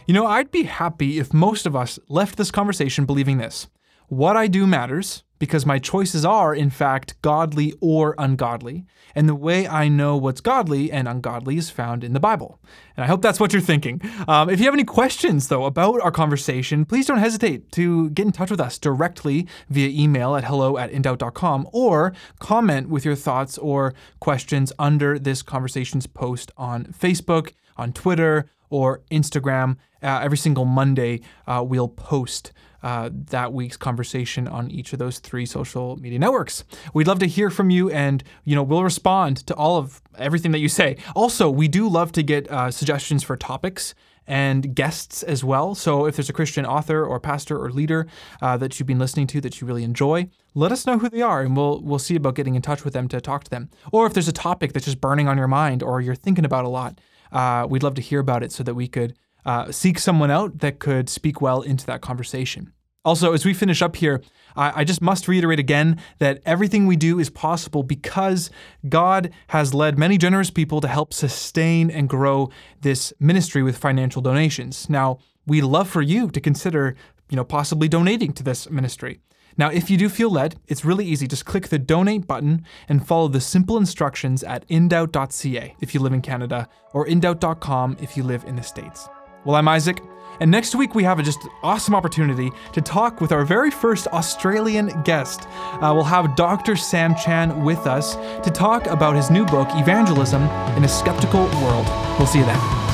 You 0.07 0.13
know, 0.13 0.25
I'd 0.25 0.51
be 0.51 0.63
happy 0.63 1.19
if 1.19 1.33
most 1.33 1.65
of 1.65 1.75
us 1.75 1.99
left 2.07 2.37
this 2.37 2.49
conversation 2.49 3.03
believing 3.03 3.39
this. 3.39 3.67
What 4.07 4.37
I 4.37 4.47
do 4.47 4.65
matters 4.65 5.25
because 5.37 5.65
my 5.65 5.79
choices 5.79 6.23
are, 6.23 6.55
in 6.55 6.69
fact, 6.69 7.21
godly 7.21 7.73
or 7.81 8.15
ungodly, 8.17 8.85
and 9.13 9.27
the 9.27 9.35
way 9.35 9.67
I 9.67 9.89
know 9.89 10.15
what's 10.15 10.39
godly 10.39 10.93
and 10.93 11.09
ungodly 11.09 11.57
is 11.57 11.69
found 11.69 12.05
in 12.05 12.13
the 12.13 12.21
Bible. 12.21 12.57
And 12.95 13.03
I 13.03 13.07
hope 13.07 13.21
that's 13.21 13.39
what 13.39 13.51
you're 13.51 13.61
thinking. 13.61 14.01
Um, 14.29 14.49
if 14.49 14.59
you 14.59 14.65
have 14.65 14.73
any 14.73 14.85
questions, 14.85 15.49
though, 15.49 15.65
about 15.65 15.99
our 15.99 16.11
conversation, 16.11 16.85
please 16.85 17.05
don't 17.05 17.17
hesitate 17.17 17.69
to 17.73 18.09
get 18.11 18.25
in 18.25 18.31
touch 18.31 18.49
with 18.49 18.61
us 18.61 18.79
directly 18.79 19.45
via 19.69 19.89
email 19.89 20.37
at 20.37 20.45
hello 20.45 20.77
at 20.77 20.89
indoubt.com 20.89 21.67
or 21.73 22.13
comment 22.39 22.87
with 22.87 23.03
your 23.03 23.15
thoughts 23.15 23.57
or 23.57 23.93
questions 24.21 24.71
under 24.79 25.19
this 25.19 25.41
conversation's 25.41 26.07
post 26.07 26.51
on 26.55 26.85
Facebook, 26.85 27.51
on 27.77 27.93
Twitter, 27.93 28.49
or 28.69 29.01
Instagram. 29.11 29.77
Uh, 30.01 30.19
every 30.21 30.37
single 30.37 30.65
Monday, 30.65 31.21
uh, 31.47 31.63
we'll 31.67 31.87
post 31.87 32.51
uh, 32.83 33.09
that 33.11 33.53
week's 33.53 33.77
conversation 33.77 34.47
on 34.47 34.69
each 34.69 34.93
of 34.93 34.99
those 34.99 35.19
three 35.19 35.45
social 35.45 35.97
media 35.97 36.19
networks. 36.19 36.63
We'd 36.93 37.07
love 37.07 37.19
to 37.19 37.25
hear 37.25 37.49
from 37.49 37.69
you, 37.69 37.89
and 37.89 38.23
you 38.43 38.55
know 38.55 38.63
we'll 38.63 38.83
respond 38.83 39.37
to 39.47 39.55
all 39.55 39.77
of 39.77 40.01
everything 40.17 40.51
that 40.51 40.59
you 40.59 40.69
say. 40.69 40.97
Also, 41.15 41.49
we 41.49 41.67
do 41.67 41.89
love 41.89 42.11
to 42.13 42.23
get 42.23 42.49
uh, 42.51 42.69
suggestions 42.71 43.23
for 43.23 43.35
topics 43.35 43.95
and 44.27 44.75
guests 44.75 45.23
as 45.23 45.43
well. 45.43 45.73
So 45.73 46.05
if 46.05 46.17
there's 46.17 46.29
a 46.29 46.33
Christian 46.33 46.65
author 46.65 47.03
or 47.05 47.17
pastor 47.19 47.57
or 47.57 47.71
leader 47.71 48.07
uh, 48.41 48.57
that 48.57 48.77
you've 48.77 48.85
been 48.85 48.99
listening 48.99 49.25
to 49.27 49.41
that 49.41 49.61
you 49.61 49.65
really 49.65 49.85
enjoy, 49.85 50.27
let 50.53 50.73
us 50.73 50.85
know 50.85 50.99
who 50.99 51.09
they 51.09 51.21
are, 51.21 51.41
and 51.41 51.57
we'll 51.57 51.81
we'll 51.81 51.99
see 51.99 52.15
about 52.15 52.35
getting 52.35 52.55
in 52.55 52.61
touch 52.61 52.83
with 52.83 52.93
them 52.93 53.07
to 53.07 53.19
talk 53.19 53.45
to 53.45 53.49
them. 53.49 53.69
Or 53.91 54.05
if 54.05 54.13
there's 54.13 54.27
a 54.27 54.33
topic 54.33 54.73
that's 54.73 54.85
just 54.85 55.01
burning 55.01 55.27
on 55.27 55.37
your 55.37 55.47
mind 55.47 55.81
or 55.81 55.99
you're 56.01 56.15
thinking 56.15 56.45
about 56.45 56.65
a 56.65 56.69
lot 56.69 56.99
uh, 57.31 57.65
we'd 57.69 57.83
love 57.83 57.95
to 57.95 58.01
hear 58.01 58.19
about 58.19 58.43
it 58.43 58.51
so 58.51 58.63
that 58.63 58.75
we 58.75 58.87
could 58.87 59.15
uh, 59.45 59.71
seek 59.71 59.99
someone 59.99 60.31
out 60.31 60.59
that 60.59 60.79
could 60.79 61.09
speak 61.09 61.41
well 61.41 61.61
into 61.61 61.85
that 61.85 62.01
conversation. 62.01 62.73
Also, 63.05 63.31
as 63.31 63.45
we 63.45 63.53
finish 63.53 63.81
up 63.81 63.95
here, 63.95 64.21
I, 64.57 64.81
I 64.81 64.83
just 64.83 65.01
must 65.01 65.29
reiterate 65.29 65.59
again 65.59 65.97
that 66.19 66.41
everything 66.45 66.85
we 66.85 66.97
do 66.97 67.19
is 67.19 67.29
possible 67.29 67.81
because 67.81 68.51
God 68.89 69.31
has 69.47 69.73
led 69.73 69.97
many 69.97 70.17
generous 70.17 70.49
people 70.49 70.81
to 70.81 70.89
help 70.89 71.13
sustain 71.13 71.89
and 71.89 72.09
grow 72.09 72.49
this 72.81 73.13
ministry 73.19 73.63
with 73.63 73.77
financial 73.77 74.21
donations. 74.21 74.89
Now, 74.89 75.19
we'd 75.45 75.61
love 75.61 75.89
for 75.89 76.01
you 76.01 76.29
to 76.31 76.41
consider, 76.41 76.95
you 77.29 77.37
know, 77.37 77.45
possibly 77.45 77.87
donating 77.87 78.33
to 78.33 78.43
this 78.43 78.69
ministry. 78.69 79.21
Now, 79.57 79.69
if 79.69 79.89
you 79.89 79.97
do 79.97 80.07
feel 80.07 80.29
led, 80.29 80.55
it's 80.67 80.85
really 80.85 81.05
easy. 81.05 81.27
Just 81.27 81.45
click 81.45 81.69
the 81.69 81.79
donate 81.79 82.27
button 82.27 82.63
and 82.87 83.05
follow 83.05 83.27
the 83.27 83.41
simple 83.41 83.77
instructions 83.77 84.43
at 84.43 84.67
indoubt.ca 84.67 85.75
if 85.81 85.93
you 85.93 85.99
live 85.99 86.13
in 86.13 86.21
Canada 86.21 86.69
or 86.93 87.07
indoubt.com 87.07 87.97
if 87.99 88.15
you 88.15 88.23
live 88.23 88.43
in 88.43 88.55
the 88.55 88.63
States. 88.63 89.07
Well, 89.45 89.55
I'm 89.55 89.67
Isaac, 89.67 90.01
and 90.39 90.51
next 90.51 90.75
week 90.75 90.93
we 90.93 91.03
have 91.03 91.19
a 91.19 91.23
just 91.23 91.39
awesome 91.63 91.95
opportunity 91.95 92.51
to 92.73 92.81
talk 92.81 93.21
with 93.21 93.31
our 93.31 93.45
very 93.45 93.71
first 93.71 94.07
Australian 94.07 95.01
guest. 95.03 95.47
Uh, 95.49 95.91
we'll 95.95 96.03
have 96.03 96.35
Dr. 96.35 96.75
Sam 96.75 97.15
Chan 97.15 97.63
with 97.63 97.87
us 97.87 98.15
to 98.15 98.51
talk 98.51 98.85
about 98.87 99.15
his 99.15 99.31
new 99.31 99.45
book, 99.45 99.67
Evangelism 99.71 100.43
in 100.75 100.83
a 100.83 100.89
Skeptical 100.89 101.45
World. 101.61 101.87
We'll 102.19 102.27
see 102.27 102.39
you 102.39 102.45
then. 102.45 102.86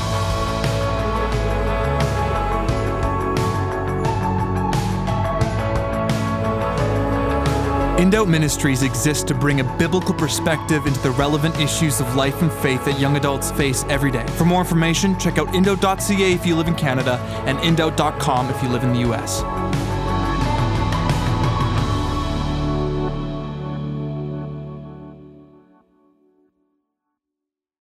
InDoubt 8.04 8.28
Ministries 8.28 8.82
exists 8.82 9.24
to 9.24 9.34
bring 9.34 9.60
a 9.60 9.78
biblical 9.78 10.14
perspective 10.14 10.84
into 10.84 11.00
the 11.00 11.12
relevant 11.12 11.58
issues 11.58 12.00
of 12.00 12.14
life 12.14 12.42
and 12.42 12.52
faith 12.52 12.84
that 12.84 13.00
young 13.00 13.16
adults 13.16 13.50
face 13.52 13.82
every 13.84 14.10
day. 14.10 14.26
For 14.36 14.44
more 14.44 14.60
information, 14.60 15.18
check 15.18 15.38
out 15.38 15.48
indoubt.ca 15.54 16.32
if 16.34 16.44
you 16.44 16.54
live 16.54 16.68
in 16.68 16.74
Canada 16.74 17.18
and 17.46 17.56
indoubt.com 17.60 18.50
if 18.50 18.62
you 18.62 18.68
live 18.68 18.84
in 18.84 18.92
the 18.92 19.10
US. 19.10 19.40